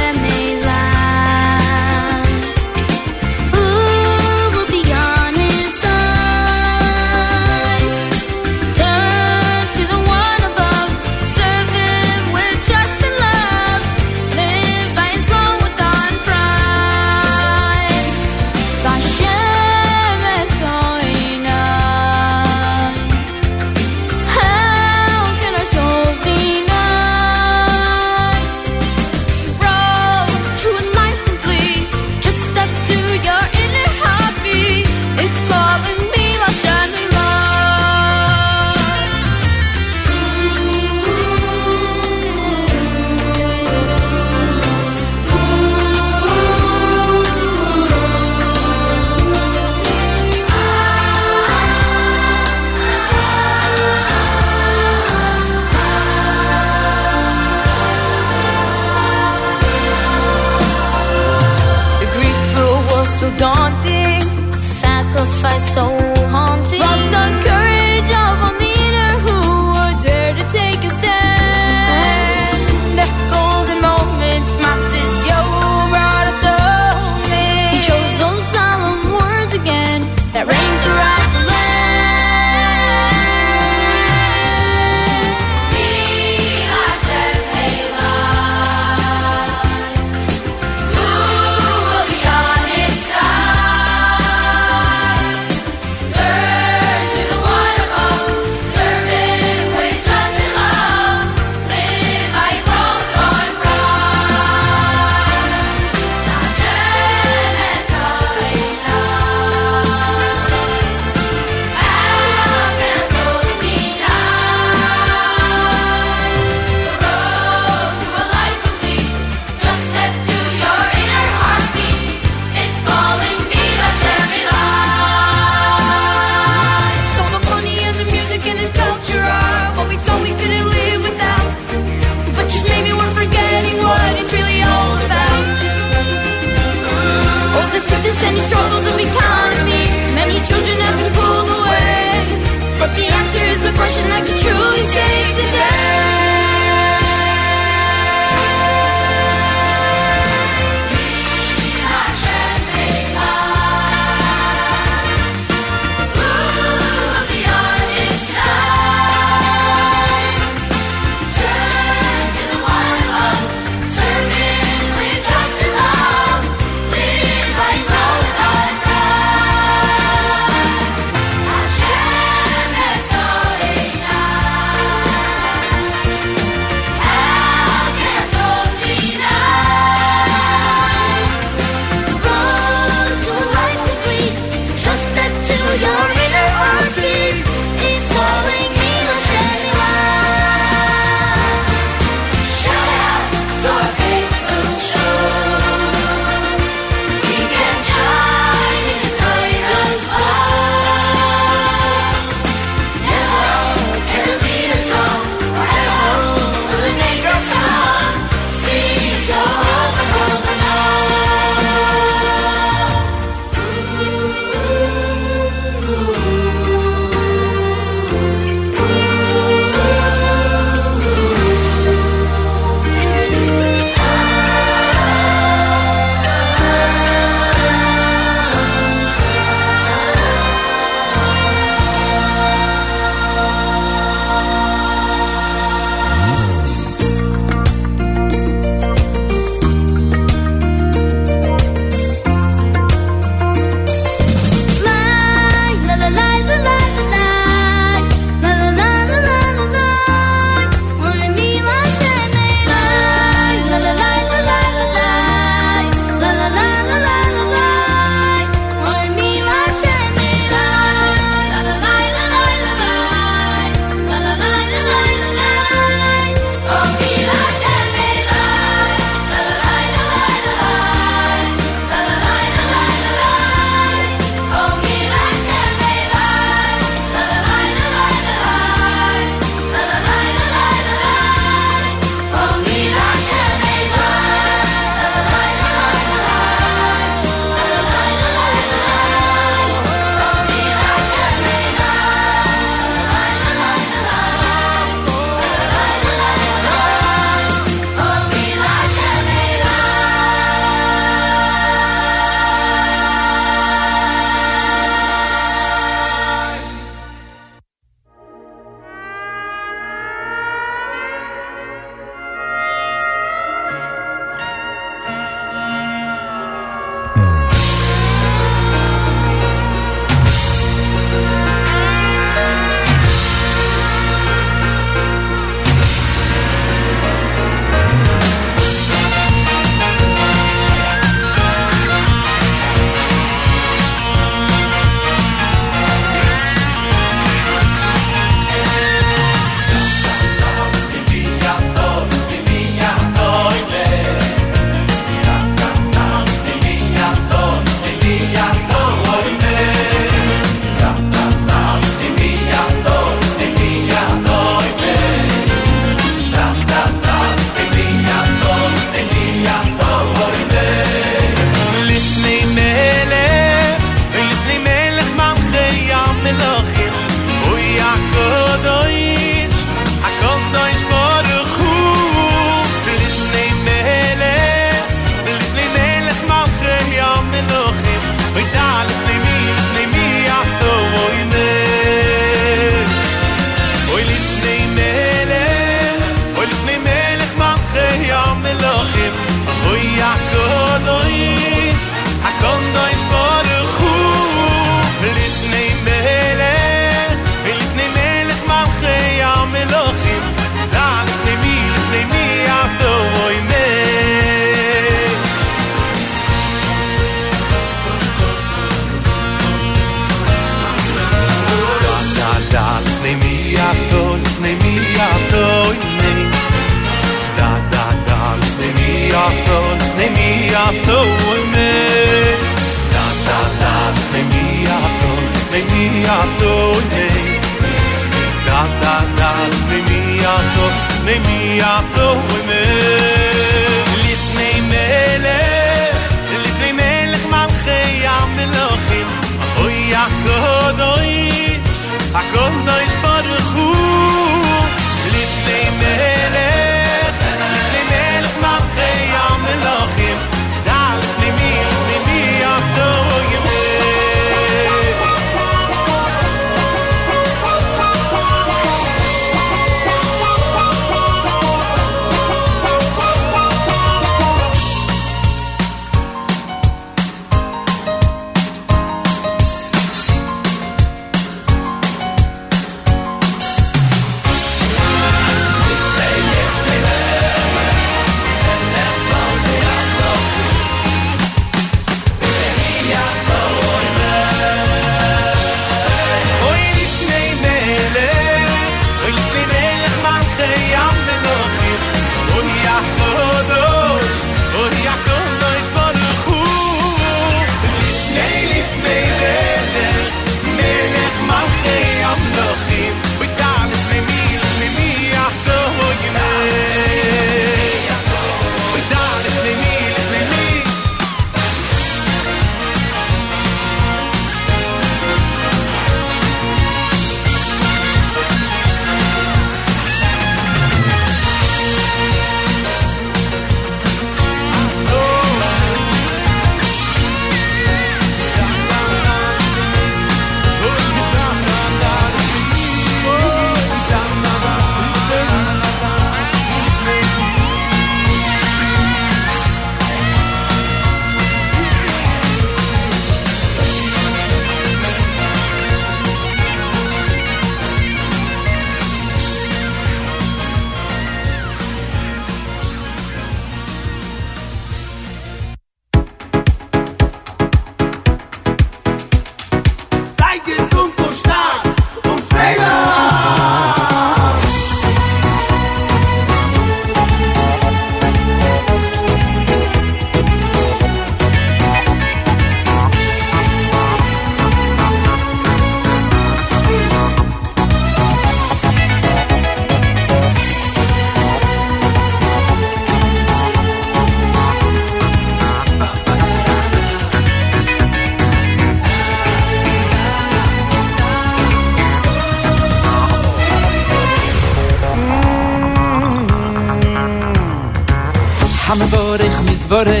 kore 599.80 600.00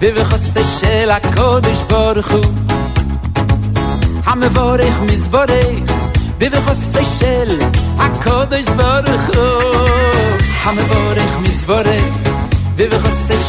Vive 0.00 0.22
chose 0.30 0.62
shel 0.76 1.10
a 1.10 1.18
baruch 1.90 2.30
hu. 2.32 2.40
Ham 4.26 4.42
vorech 4.56 4.98
mizborech 5.08 5.88
shel 7.16 7.52
a 8.04 8.08
baruch 8.78 9.26
hu. 9.34 9.46
Ham 10.62 10.78
vorech 10.90 11.36
mizborech 11.44 12.14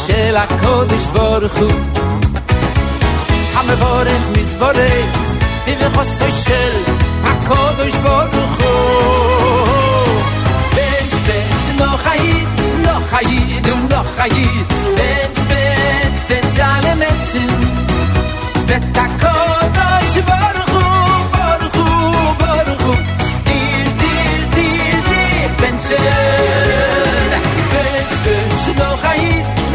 shel 0.02 0.36
a 0.42 0.46
baruch 1.14 1.58
hu. 1.60 1.68
Ham 3.54 3.68
vorech 3.82 4.26
mizborech 4.34 5.10
shel 6.42 6.76
a 7.28 7.34
baruch 8.04 8.56
hu. 8.58 8.70
Um, 14.28 14.65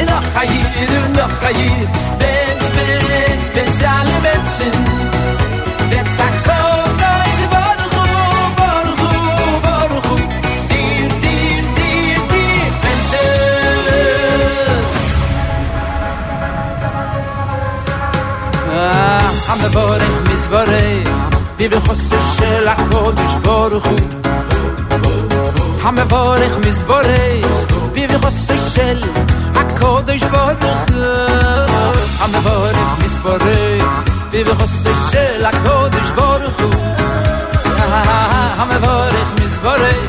nog 0.06 0.24
ga 0.34 0.42
je, 0.42 0.88
nog 1.16 1.40
ga 1.40 1.48
je. 1.48 1.88
Bens, 2.18 2.64
bens, 2.76 3.52
bens 3.52 3.84
alle 3.84 4.20
mensen. 4.22 5.21
המבורך 19.52 20.32
מזבורך 20.34 21.10
בבחוסה 21.58 22.22
של 22.38 22.68
הקודש 22.68 23.34
ברוך 23.44 23.86
הוא 23.86 24.00
המבורך 25.82 26.58
מזבורך 26.68 27.46
בבחוסה 27.94 28.58
של 28.58 29.04
הקודש 29.56 30.24
ברוך 30.24 30.72
הוא 30.94 31.90
המבורך 32.20 32.98
מזבורך 33.04 33.84
בבחוסה 34.32 34.96
של 35.12 35.46
הקודש 35.46 36.10
ברוך 36.16 36.60
הוא 36.62 36.74
המבורך 38.58 39.28
מזבורך 39.44 40.08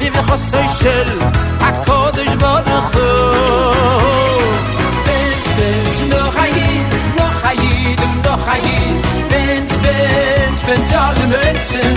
בבחוסה 0.00 0.68
של 0.68 1.18
הקודש 1.60 2.34
ברוך 2.34 2.94
הוא 2.94 4.61
חייד 8.41 8.41
לא 8.41 8.41
חייד 8.45 9.05
בנש 9.29 9.71
בנש 9.71 10.61
בנש 10.63 10.93
על 10.93 11.15
המצן 11.17 11.93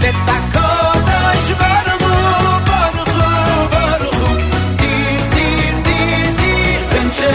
ואת 0.00 0.14
הקודש 0.26 1.50
ברוך 1.58 2.02
הוא 2.02 2.58
ברוך 2.66 3.08
הוא 3.08 3.68
ברוך 3.70 4.28
הוא 4.28 4.36
דיר 4.76 5.20
דיר 5.30 5.74
דיר 5.82 6.30
דיר 6.36 6.80
בנשן 6.92 7.26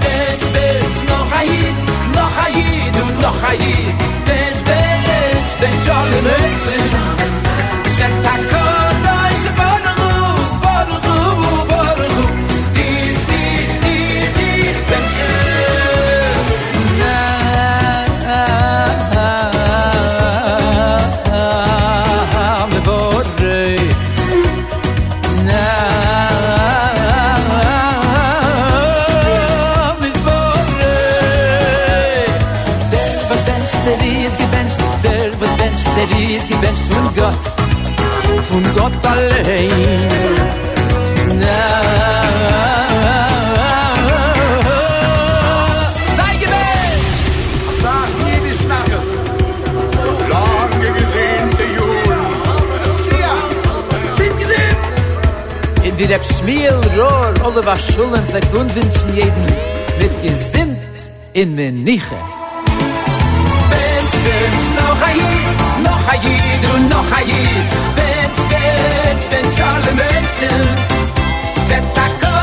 בנש 0.00 0.42
בנש 0.52 1.10
לא 1.10 1.24
חייד 1.30 1.74
לא 2.14 2.26
חייד 2.34 2.96
לא 3.20 3.30
חייד 3.40 3.94
בנש 4.26 4.62
בנש 4.62 5.54
בנש 5.60 5.88
על 5.88 6.12
המצן 6.12 6.74
ואת 6.76 6.77
und 38.59 38.75
Gott 38.75 39.05
allein. 39.05 39.69
Wie 55.97 56.07
der 56.07 56.23
schmiel, 56.23 56.71
rohr, 56.95 57.33
alle 57.43 57.65
was 57.65 57.93
schulen, 57.93 58.23
vielleicht 58.25 58.53
unwünschen 58.53 59.13
jeden, 59.13 59.45
mit 59.99 60.23
gesinnt 60.23 60.77
in 61.33 61.55
mir 61.55 61.73
nicht. 61.73 62.05
Wenn 63.69 64.05
ich 64.47 64.67
noch 64.79 65.01
ein 65.07 65.15
Jid, 65.17 65.83
noch 65.83 66.07
ein 66.07 66.21
Jid 66.21 66.63
und 66.73 66.89
noch 66.89 67.11
ein 67.11 67.27
Jid, 67.27 67.69
wenn 67.97 68.05
noch 68.05 68.07
noch 68.07 68.07
noch 68.07 68.08
Hayid. 68.29 68.49
Bench, 68.49 69.29
bench, 69.29 69.29
bench, 69.29 69.59
alle 69.63 69.93
Menschen. 69.93 70.49
Vetakotai, 71.67 72.38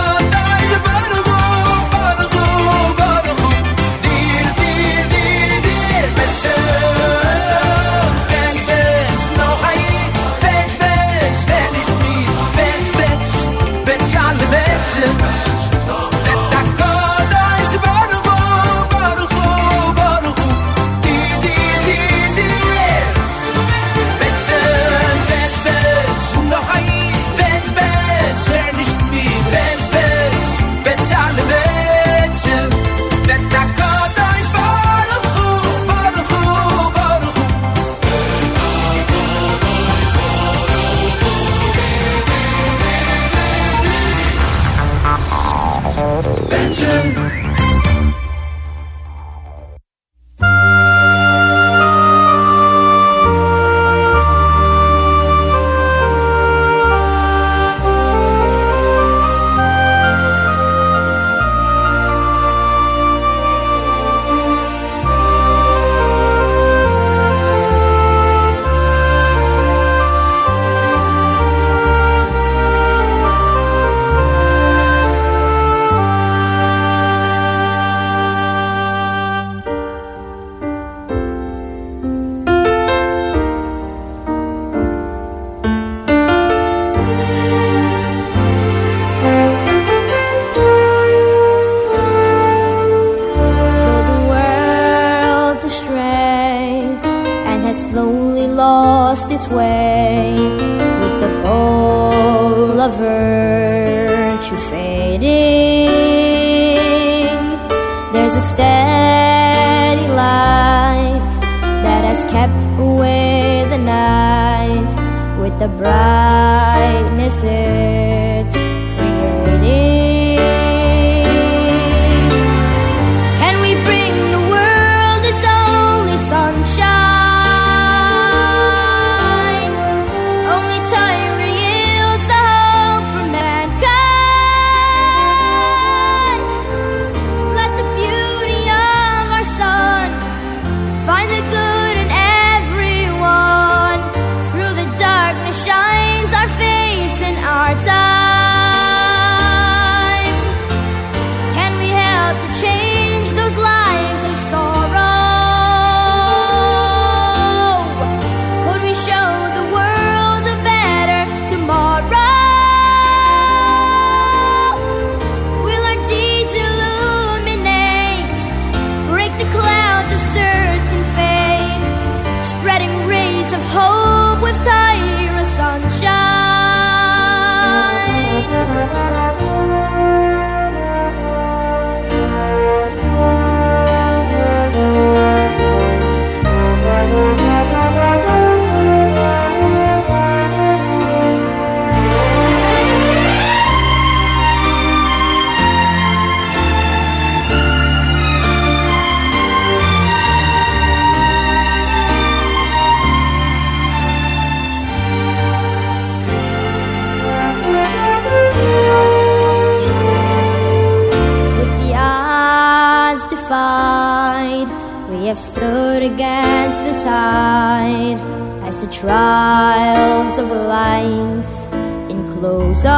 have 215.27 215.39
stood 215.39 216.03
against 216.03 216.79
the 216.85 216.93
tide 217.03 218.19
as 218.63 218.77
the 218.79 218.87
trials 218.87 220.39
of 220.39 220.49
life 220.49 221.73
enclose 222.09 222.85
us. 222.85 222.97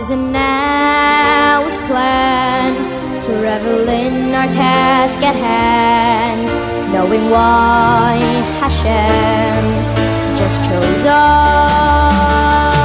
Is 0.00 0.10
an 0.10 0.36
hour's 0.36 1.76
plan 1.88 2.74
to 3.24 3.32
revel 3.42 3.88
in 3.88 4.32
our 4.32 4.46
task 4.52 5.20
at 5.22 5.34
hand, 5.34 6.46
knowing 6.92 7.30
why 7.30 8.18
Hashem 8.60 10.36
just 10.36 10.62
chose 10.62 11.04
us. 11.04 12.77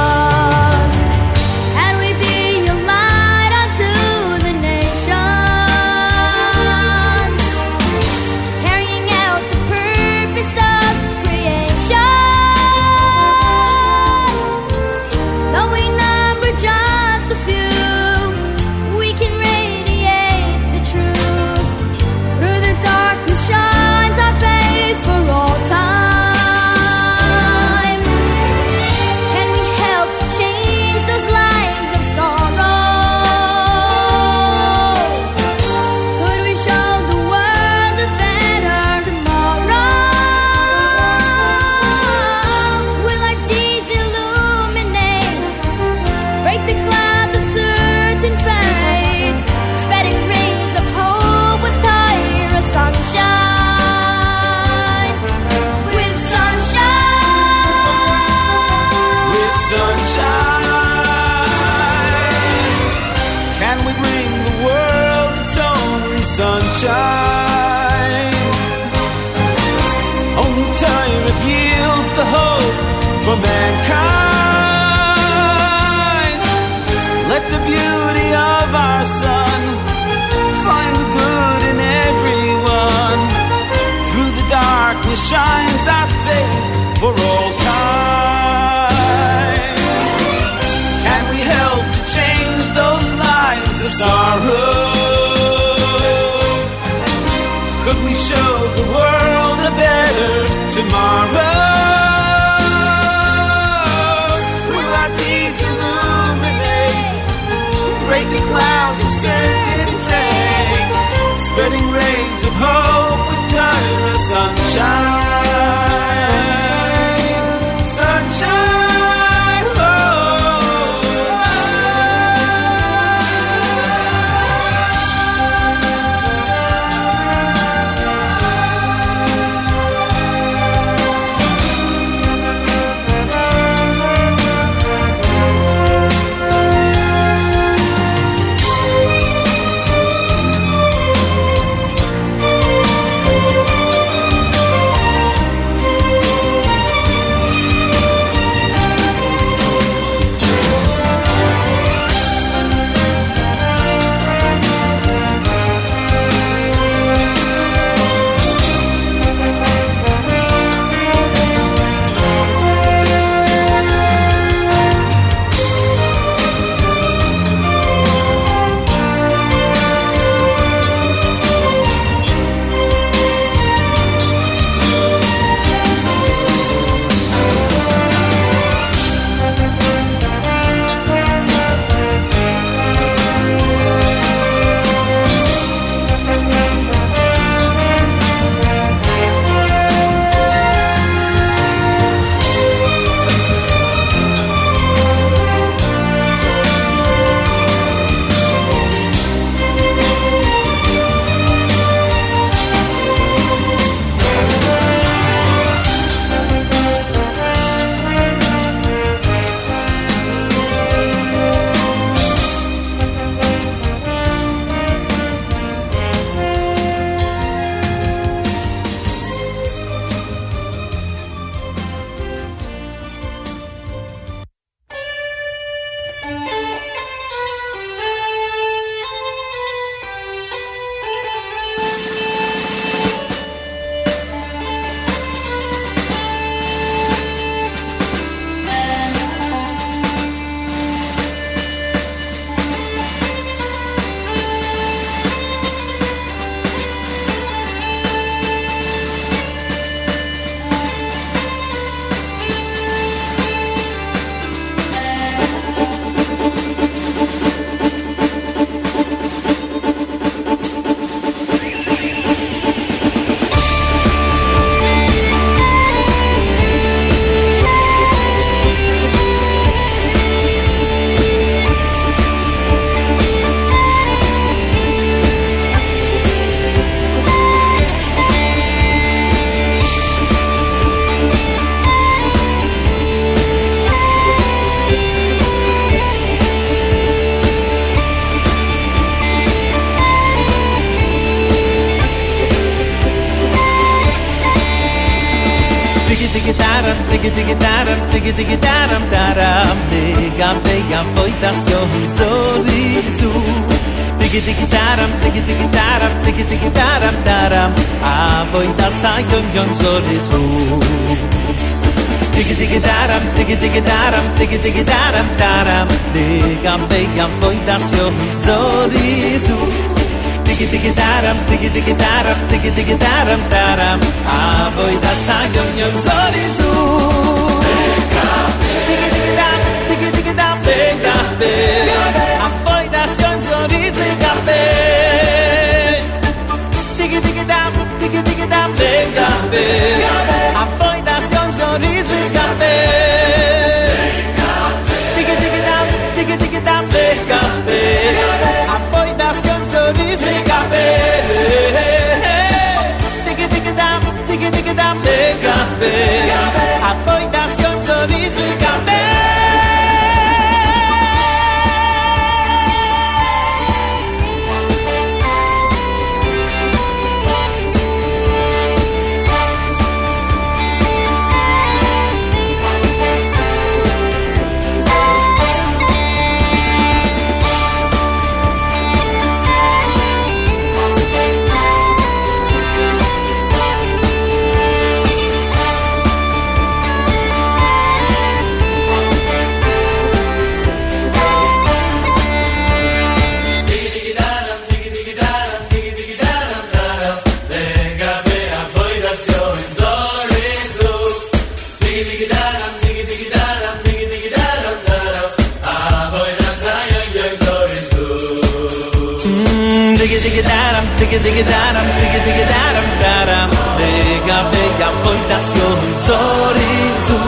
Fundación 415.64 415.96
sorizu. 416.06 417.18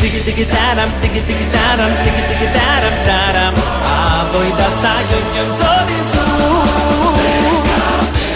Diggy 0.00 0.20
diggy 0.26 0.44
daram, 0.52 0.90
diggy 1.02 1.20
diggy 1.28 1.46
daram, 1.54 1.92
diggy 2.04 2.22
diggy 2.30 2.48
daram 2.56 2.94
daram. 3.08 3.54
Ah, 3.92 4.28
voy 4.32 4.50
da 4.58 4.68
yon 5.36 5.50
sorizu. 5.60 6.24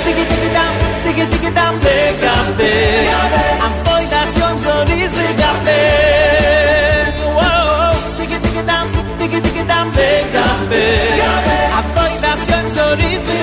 Diggy 0.05 0.25
diggy 0.31 0.49
dam, 0.57 0.73
diggy 1.05 1.25
diggy 1.33 1.51
dam, 1.59 1.75
bega 1.85 2.35
be. 2.59 2.73
Am 3.65 3.73
voy 3.85 4.05
da 4.13 4.23
sion 4.35 4.55
sorizu 4.65 5.17
bega 5.17 5.53
be. 5.67 5.81
Whoa, 7.37 7.93
diggy 8.19 8.39
diggy 8.45 8.63
dam, 8.71 8.87
diggy 9.19 9.39
diggy 9.45 9.65
dam, 9.71 9.87
bega 9.97 10.47
be. 10.71 10.85
Am 11.79 11.87
voy 11.95 12.13
da 12.25 12.33
sion 12.45 12.65
sorizu 12.77 13.41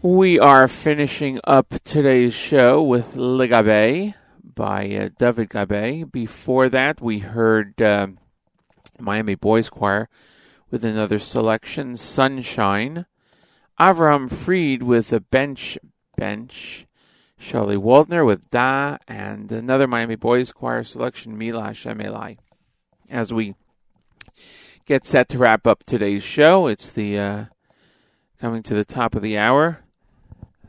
We 0.00 0.38
are 0.38 0.68
finishing 0.68 1.38
up 1.44 1.74
today's 1.84 2.32
show 2.32 2.82
with 2.82 3.14
Le 3.14 3.46
Gabe 3.46 4.14
by 4.42 4.88
uh, 4.90 5.08
David 5.18 5.50
Gabe. 5.50 6.10
Before 6.10 6.70
that, 6.70 7.02
we 7.02 7.18
heard 7.18 7.82
uh, 7.82 8.06
Miami 8.98 9.34
Boys 9.34 9.68
Choir 9.68 10.08
with 10.70 10.84
another 10.84 11.18
selection, 11.18 11.96
Sunshine. 11.96 13.06
Avram 13.80 14.30
Fried 14.30 14.82
with 14.82 15.12
a 15.12 15.20
bench 15.20 15.78
bench. 16.16 16.86
Shirley 17.38 17.76
Waldner 17.76 18.26
with 18.26 18.50
Da, 18.50 18.98
and 19.06 19.50
another 19.52 19.86
Miami 19.86 20.16
Boys 20.16 20.50
Choir 20.50 20.82
selection, 20.82 21.38
Mila 21.38 21.62
Hashem 21.66 21.98
Elai. 21.98 22.36
As 23.08 23.32
we 23.32 23.54
get 24.84 25.06
set 25.06 25.28
to 25.28 25.38
wrap 25.38 25.66
up 25.66 25.84
today's 25.84 26.24
show, 26.24 26.66
it's 26.66 26.90
the 26.90 27.18
uh, 27.18 27.44
coming 28.40 28.64
to 28.64 28.74
the 28.74 28.84
top 28.84 29.14
of 29.14 29.22
the 29.22 29.38
hour 29.38 29.84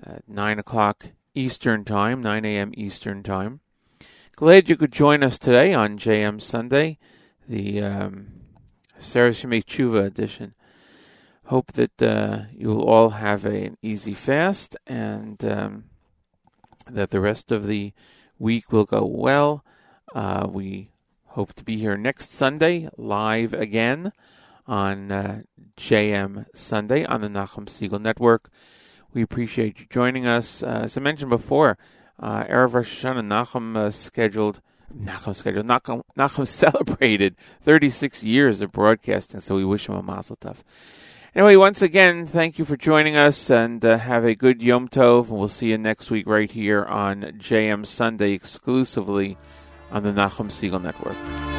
at 0.03 0.27
9 0.29 0.59
o'clock 0.59 1.07
Eastern 1.33 1.83
Time, 1.83 2.21
9 2.21 2.45
a.m. 2.45 2.71
Eastern 2.75 3.23
Time. 3.23 3.61
Glad 4.35 4.69
you 4.69 4.77
could 4.77 4.91
join 4.91 5.23
us 5.23 5.39
today 5.39 5.73
on 5.73 5.97
JM 5.97 6.39
Sunday, 6.41 6.99
the 7.47 7.81
um, 7.81 8.38
Sarah 8.99 9.31
Shemay 9.31 9.63
Tshuva 9.63 10.05
edition. 10.05 10.53
Hope 11.45 11.71
that 11.73 12.01
uh, 12.01 12.41
you'll 12.53 12.83
all 12.83 13.11
have 13.11 13.45
a, 13.45 13.65
an 13.65 13.77
easy 13.81 14.13
fast 14.13 14.77
and 14.85 15.43
um, 15.43 15.85
that 16.87 17.09
the 17.09 17.19
rest 17.19 17.51
of 17.51 17.65
the 17.65 17.93
week 18.37 18.71
will 18.71 18.85
go 18.85 19.05
well. 19.05 19.63
Uh, 20.13 20.47
we 20.51 20.91
hope 21.27 21.53
to 21.53 21.63
be 21.63 21.77
here 21.77 21.97
next 21.97 22.31
Sunday 22.31 22.89
live 22.97 23.53
again 23.53 24.11
on 24.67 25.11
uh, 25.11 25.41
JM 25.77 26.45
Sunday 26.53 27.05
on 27.05 27.21
the 27.21 27.29
Nachum 27.29 27.65
Segal 27.65 28.01
Network. 28.01 28.51
We 29.13 29.21
appreciate 29.21 29.79
you 29.79 29.85
joining 29.89 30.27
us. 30.27 30.61
Uh, 30.61 30.81
as 30.83 30.97
I 30.97 31.01
mentioned 31.01 31.29
before, 31.29 31.77
uh, 32.19 32.43
Erev 32.43 32.73
Rosh 32.73 33.03
Hashanah 33.03 33.25
Nachum 33.25 33.75
uh, 33.75 33.89
scheduled, 33.89 34.61
Nachum 34.97 35.35
scheduled, 35.35 35.67
Nachum, 35.67 36.03
Nachum 36.17 36.47
celebrated 36.47 37.35
36 37.61 38.23
years 38.23 38.61
of 38.61 38.71
broadcasting, 38.71 39.39
so 39.39 39.55
we 39.55 39.65
wish 39.65 39.87
him 39.87 39.95
a 39.95 40.03
mazel 40.03 40.37
tov. 40.37 40.57
Anyway, 41.35 41.55
once 41.55 41.81
again, 41.83 42.25
thank 42.25 42.57
you 42.57 42.65
for 42.65 42.75
joining 42.75 43.15
us 43.15 43.51
and 43.51 43.85
uh, 43.85 43.99
have 43.99 44.25
a 44.25 44.33
good 44.33 44.63
Yom 44.63 44.87
Tov. 44.89 45.29
And 45.29 45.37
we'll 45.37 45.47
see 45.47 45.69
you 45.69 45.77
next 45.77 46.09
week 46.09 46.25
right 46.25 46.49
here 46.49 46.83
on 46.83 47.21
JM 47.21 47.85
Sunday 47.85 48.31
exclusively 48.31 49.37
on 49.91 50.01
the 50.01 50.11
Nachum 50.11 50.47
Segal 50.47 50.81
Network. 50.81 51.58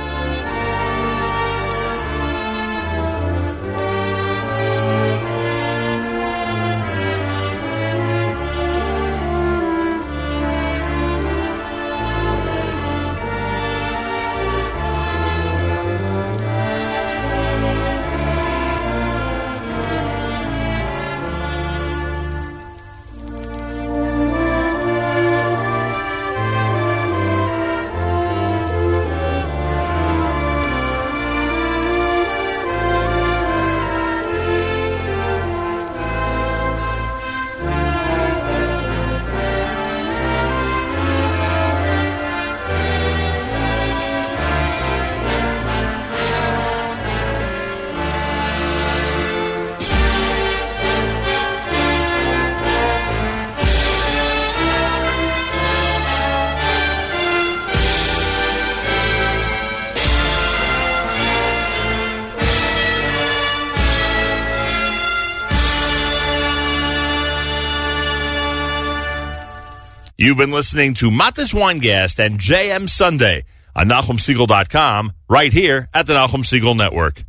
You've 70.30 70.36
been 70.36 70.52
listening 70.52 70.94
to 70.94 71.10
Matis 71.10 71.52
Weingast 71.52 72.24
and 72.24 72.38
JM 72.38 72.88
Sunday 72.88 73.42
on 73.74 73.88
NachumSegal.com 73.88 75.12
right 75.28 75.52
here 75.52 75.88
at 75.92 76.06
the 76.06 76.14
Nachum 76.14 76.44
Segal 76.44 76.76
Network. 76.76 77.24